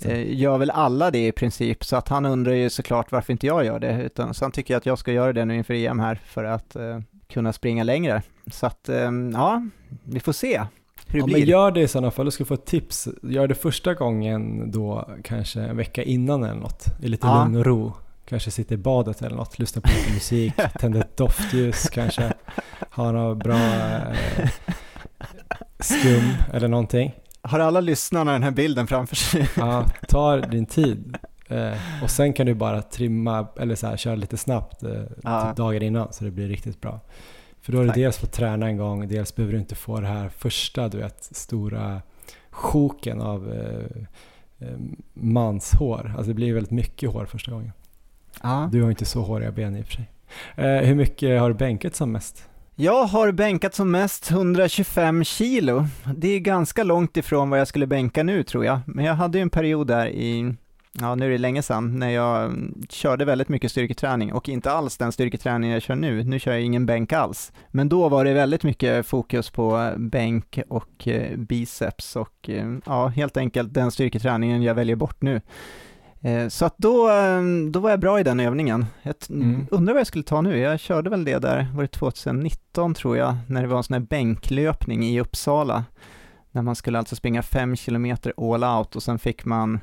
[0.06, 3.48] eh, gör väl alla det i princip, så att han undrar ju såklart varför inte
[3.48, 6.00] jag gör det, utan så han tycker att jag ska göra det nu inför EM
[6.00, 7.00] här för att eh,
[7.30, 8.22] kunna springa längre.
[8.52, 9.64] Så att, ehm, ja,
[10.04, 10.62] vi får se
[11.08, 11.38] hur det ja, blir.
[11.38, 13.08] Men gör det i sådana fall, du ska få ett tips.
[13.24, 17.44] Gör det första gången då kanske en vecka innan eller något, i lite ja.
[17.44, 17.94] lugn och ro.
[18.26, 22.34] Kanske sitta i badet eller något, lyssna på lite musik, tända ett doftljus kanske,
[22.92, 24.50] ha något bra eh,
[25.80, 27.14] skum eller någonting.
[27.42, 29.50] Har alla lyssnarna den här bilden framför sig?
[29.58, 31.18] ja, ta din tid.
[31.48, 34.92] Eh, och sen kan du bara trimma, eller så här, köra lite snabbt eh,
[35.24, 35.48] Ja.
[35.48, 37.00] typ dagar innan så det blir riktigt bra.
[37.62, 40.08] För då har du dels fått träna en gång, dels behöver du inte få det
[40.08, 42.02] här första, du vet, stora
[42.50, 44.78] sjoken av eh, eh,
[45.14, 46.14] manshår.
[46.18, 47.72] Alltså det blir väldigt mycket hår första gången.
[48.44, 48.70] Ja.
[48.72, 50.10] Du har inte så håriga ben i och för sig.
[50.56, 52.50] Eh, hur mycket har du bänkat som mest?
[52.82, 55.86] Jag har bänkat som mest 125 kilo.
[56.16, 58.80] Det är ganska långt ifrån vad jag skulle bänka nu tror jag.
[58.86, 60.54] Men jag hade ju en period där i,
[60.92, 62.54] ja nu är det länge sedan, när jag
[62.90, 66.24] körde väldigt mycket styrketräning och inte alls den styrketräning jag kör nu.
[66.24, 67.52] Nu kör jag ingen bänk alls.
[67.70, 73.08] Men då var det väldigt mycket fokus på bänk och eh, biceps och eh, ja,
[73.08, 75.42] helt enkelt den styrketräningen jag väljer bort nu.
[76.22, 77.42] Eh, Så att då, eh,
[77.72, 78.86] då var jag bra i den övningen.
[79.04, 79.68] Jag Mm.
[79.72, 80.58] undrar vad jag skulle ta nu.
[80.58, 83.94] Jag körde väl det där, var det 2019 tror jag, när det var en sån
[83.94, 85.86] här bänklöpning i Uppsala.
[86.52, 89.80] När man skulle alltså springa 5 kilometer all out och sen fick man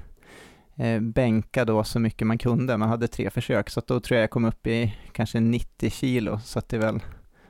[0.77, 2.77] eh, bänka då så mycket man kunde.
[2.77, 6.39] Man hade tre försök, så då tror jag jag kom upp i kanske 90 kilo.
[6.45, 7.01] Så att det är väl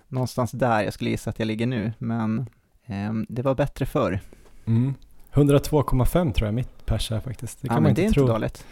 [0.08, 1.92] någonstans där jag skulle gissa att jag ligger nu.
[1.98, 2.38] Men
[2.86, 4.20] eh, det var bättre förr.
[5.38, 7.62] 102,5 tror jag mitt pers är faktiskt.
[7.62, 8.22] Det kan ja, man men inte det är tro.
[8.22, 8.64] inte dåligt.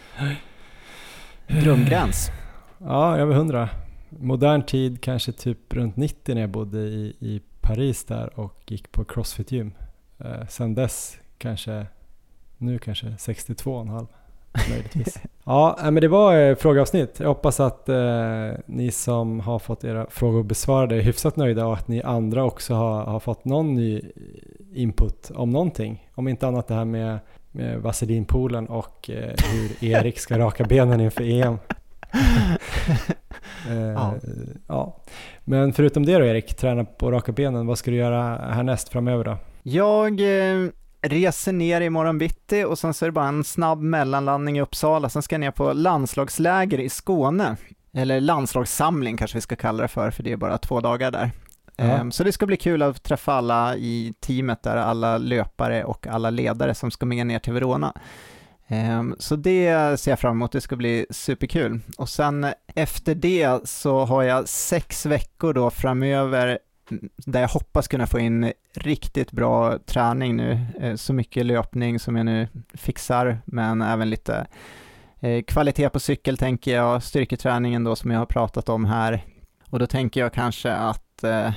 [1.63, 2.31] Drömgräns.
[2.77, 3.69] Ja, över 100.
[4.09, 8.91] Modern tid kanske typ runt 90 när jag bodde i, i Paris där och gick
[8.91, 9.71] på Crossfit-gym.
[10.17, 11.85] Eh, sen dess kanske,
[12.57, 14.07] nu kanske 62,5
[14.69, 15.19] möjligtvis.
[15.45, 17.19] ja, nej, men det var eh, frågeavsnitt.
[17.19, 21.73] Jag hoppas att eh, ni som har fått era frågor besvarade är hyfsat nöjda och
[21.73, 24.01] att ni andra också har, har fått någon ny
[24.73, 26.09] input om någonting.
[26.15, 27.19] Om inte annat det här med,
[27.51, 31.57] med vaselinpoolen och eh, hur Erik ska raka benen inför EM.
[33.69, 34.15] Eh, Ja.
[34.67, 34.97] ja.
[35.43, 39.23] Men förutom det då Erik, träna på raka benen, vad ska du göra härnäst framöver
[39.23, 39.37] då?
[39.63, 40.69] Jag eh,
[41.01, 45.09] reser ner imorgon bitti och sen så är det bara en snabb mellanlandning i Uppsala,
[45.09, 47.57] sen ska jag ner på landslagsläger i Skåne.
[47.93, 51.31] Eller landslagssamling kanske vi ska kalla det för, för det är bara två dagar där.
[51.75, 51.83] Ja.
[51.83, 56.07] Ehm, Så det ska bli kul att träffa alla i teamet där, alla löpare och
[56.07, 57.93] alla ledare som ska med ner till Verona.
[58.67, 61.79] Ehm, Så det ser jag fram emot, det ska bli superkul.
[61.97, 66.59] Och sen efter det så har jag sex veckor då framöver
[67.25, 70.65] där jag hoppas kunna få in riktigt bra träning nu.
[70.79, 74.47] Eh, så mycket löpning som jag nu fixar, men även lite
[75.19, 79.25] eh, kvalitet på cykel tänker jag, styrketräningen då som jag har pratat om här.
[79.69, 81.51] Och då tänker jag kanske att eh,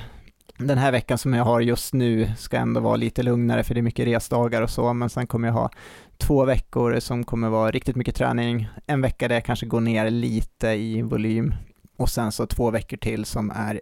[0.57, 3.79] den här veckan som jag har just nu ska ändå vara lite lugnare för det
[3.79, 5.69] är mycket resdagar och så, men sen kommer jag ha
[6.17, 10.09] två veckor som kommer vara riktigt mycket träning, en vecka där jag kanske går ner
[10.09, 11.53] lite i volym
[11.97, 13.81] och sen så två veckor till som är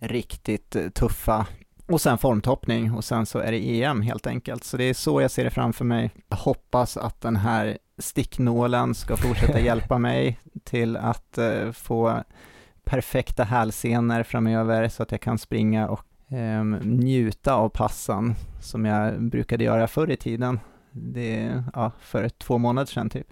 [0.00, 1.46] riktigt eh, tuffa
[1.90, 4.64] och sen formtoppning och sen så är det EM helt enkelt.
[4.64, 6.10] Så det är så jag ser det framför mig.
[6.28, 12.22] Jag hoppas att den här sticknålen ska fortsätta hjälpa mig till att eh, få
[12.84, 19.22] perfekta hälsenor framöver så att jag kan springa och ehm, njuta av passen som jag
[19.22, 20.60] brukade göra förr i tiden.
[20.92, 23.26] Det ja, för två månader sedan typ.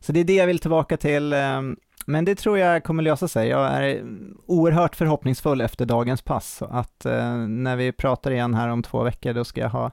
[0.00, 1.32] Så det är det jag vill tillbaka till.
[1.32, 1.76] ehm,
[2.08, 3.48] men det tror jag kommer lösa sig.
[3.48, 4.02] Jag är
[4.46, 6.56] oerhört förhoppningsfull efter dagens pass.
[6.56, 9.90] Så att eh, när vi pratar igen här om två veckor, då ska jag ha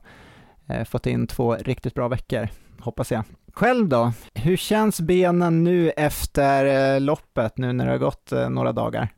[0.67, 2.47] eh, fått in två riktigt bra veckor,
[2.79, 3.23] hoppas jag.
[3.53, 4.11] Själv då?
[4.33, 9.09] Hur känns benen nu efter eh, loppet, nu när det har gått eh, några dagar?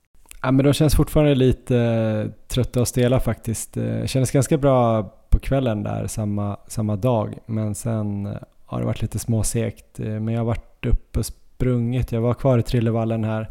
[0.42, 3.78] Ja, men de känns fortfarande lite eh, trötta och stela faktiskt.
[3.78, 8.86] Eh, kändes ganska bra på kvällen där samma, samma dag, men sen eh, har det
[8.86, 10.00] varit lite småsegt.
[10.00, 11.26] Eh, Men jag har varit uppe och
[11.58, 12.12] sprungit.
[12.12, 13.50] Jag var kvar i Trillevallen här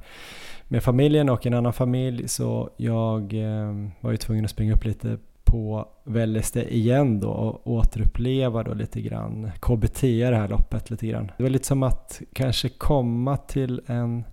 [0.68, 4.84] med familjen och en annan familj, så jag eh, var ju tvungen att springa upp
[4.84, 11.06] lite på Välleste igen då och återuppleva då lite grann KBT det här loppet lite
[11.06, 11.30] grann.
[11.36, 14.24] Det var lite som att kanske komma till en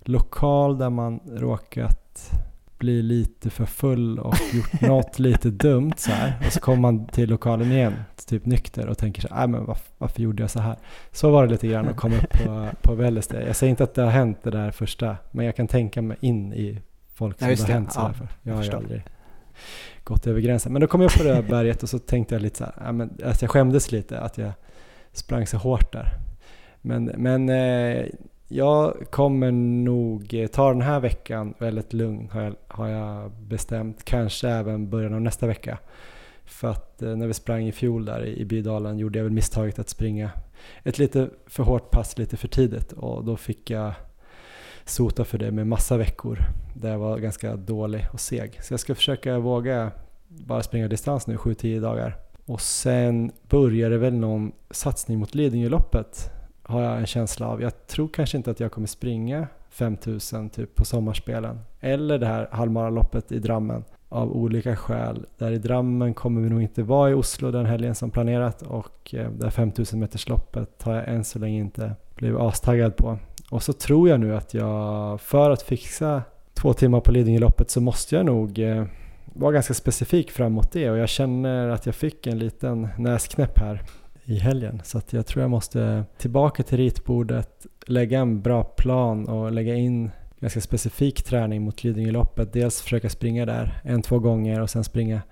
[0.00, 2.30] lokal där man råkat
[2.78, 6.34] bli lite för full och gjort något lite dumt så här.
[6.46, 7.94] Och så kommer man till lokalen igen,
[8.26, 10.76] typ nykter och tänker så här, "Nej, men varför, varför gjorde jag så här?
[11.12, 13.42] Så var det lite grann att komma upp på, på Välleste.
[13.46, 16.16] Jag säger inte att det har hänt det där första, men jag kan tänka mig
[16.20, 16.80] in i
[17.14, 18.28] folk som Ja, det har hänt så här Ja, för.
[18.42, 19.02] Jag har ju aldrig
[20.04, 20.72] gått över gränsen.
[20.72, 22.64] Men då kom jag upp på det här berget och så tänkte jag lite så
[22.64, 24.52] här, ja, men, att jag skämdes lite att jag
[25.12, 26.12] sprang så hårt där.
[26.82, 28.06] Men, men eh,
[28.48, 34.04] jag kommer nog eh, ta den här veckan väldigt lugn har jag, har jag bestämt.
[34.04, 35.78] Kanske även början av nästa vecka.
[36.44, 39.78] För att eh, när vi sprang i fjol där i Bydalen gjorde jag väl misstaget
[39.78, 40.30] att springa
[40.82, 43.92] ett lite för hårt pass lite för tidigt och då fick jag
[44.84, 46.38] sota för det med massa veckor
[46.74, 48.58] där jag var ganska dålig och seg.
[48.62, 49.90] Så jag ska försöka våga
[50.28, 52.16] bara springa distans nu 7-10 dagar.
[52.44, 56.35] Och sen börjar det väl någon satsning mot Lidingöloppet
[56.68, 57.62] har jag en känsla av.
[57.62, 62.48] Jag tror kanske inte att jag kommer springa 5000 typ på sommarspelen eller det här
[62.52, 65.26] halvmaraloppet i Drammen av olika skäl.
[65.38, 69.14] Där i Drammen kommer vi nog inte vara i Oslo den helgen som planerat och
[69.14, 73.18] eh, det här 5000 metersloppet har jag än så länge inte blivit astaggad på.
[73.50, 76.22] Och så tror jag nu att jag, för att fixa
[76.54, 78.84] två timmar på Lidingöloppet så måste jag nog eh,
[79.24, 83.82] vara ganska specifik framåt det och jag känner att jag fick en liten näsknäpp här
[84.26, 84.80] i helgen.
[84.84, 89.74] Så att jag tror jag måste tillbaka till ritbordet, lägga en bra plan och lägga
[89.74, 92.52] in ganska specifik träning mot Lidingöloppet.
[92.52, 95.22] Dels försöka springa där en, två gånger och sen springa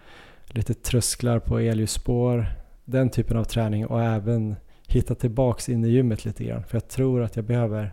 [0.47, 2.47] lite trösklar på elljusspår.
[2.85, 4.57] Den typen av träning och även
[4.87, 6.65] hitta tillbaks in i gymmet lite grann.
[6.65, 7.93] För jag tror att jag behöver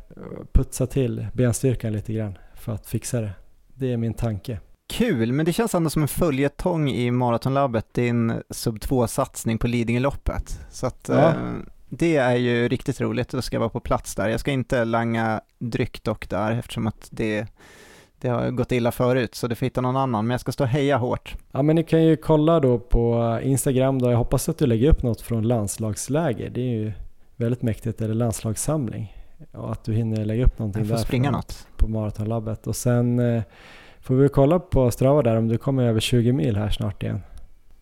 [0.52, 3.32] putsa till benstyrkan lite grann för att fixa det.
[3.74, 4.60] Det är min tanke.
[4.92, 10.60] Kul, men det känns ändå som en följetong i Maratonlabbet, din sub 2-satsning på Lidingöloppet.
[10.72, 11.28] Så att ja.
[11.30, 11.36] eh,
[11.90, 14.30] det är ju riktigt roligt och ska vara på plats där.
[14.30, 17.48] Jag ska inte langa dryck dock där eftersom att det,
[18.22, 20.64] det har gått illa förut så du får hitta någon annan, men jag ska stå
[20.64, 21.36] och heja hårt.
[21.52, 24.90] Ja men ni kan ju kolla då på Instagram då, jag hoppas att du lägger
[24.90, 26.92] upp något från landslagsläger, det är ju
[27.36, 29.18] väldigt mäktigt, eller landslagssamling.
[29.52, 31.68] Och att du hinner lägga upp någonting jag får där springa något.
[31.78, 32.68] på Maratonlabbet.
[32.68, 33.44] Och sen eh,
[34.02, 37.22] får vi kolla på Strava där om du kommer över 20 mil här snart igen.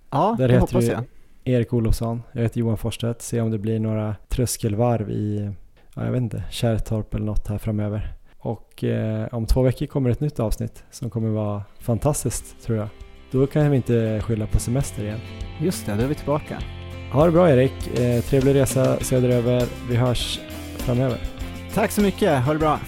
[0.10, 1.04] Ja, där det hoppas jag.
[1.44, 3.22] Erik Olofsson, jag heter Johan Forsstedt.
[3.22, 5.52] Se om det blir några tröskelvarv i,
[5.96, 8.14] ja, jag vet inte, Kärrtorp eller något här framöver.
[8.38, 12.88] Och eh, om två veckor kommer ett nytt avsnitt som kommer vara fantastiskt tror jag.
[13.32, 15.20] Då kan vi inte skylla på semester igen.
[15.62, 16.60] Just det, då är vi tillbaka.
[17.12, 19.68] Ha det bra Erik, eh, trevlig resa söderöver.
[19.90, 20.40] Vi hörs
[20.78, 21.18] framöver.
[21.74, 22.80] Tack så mycket, ha det bra.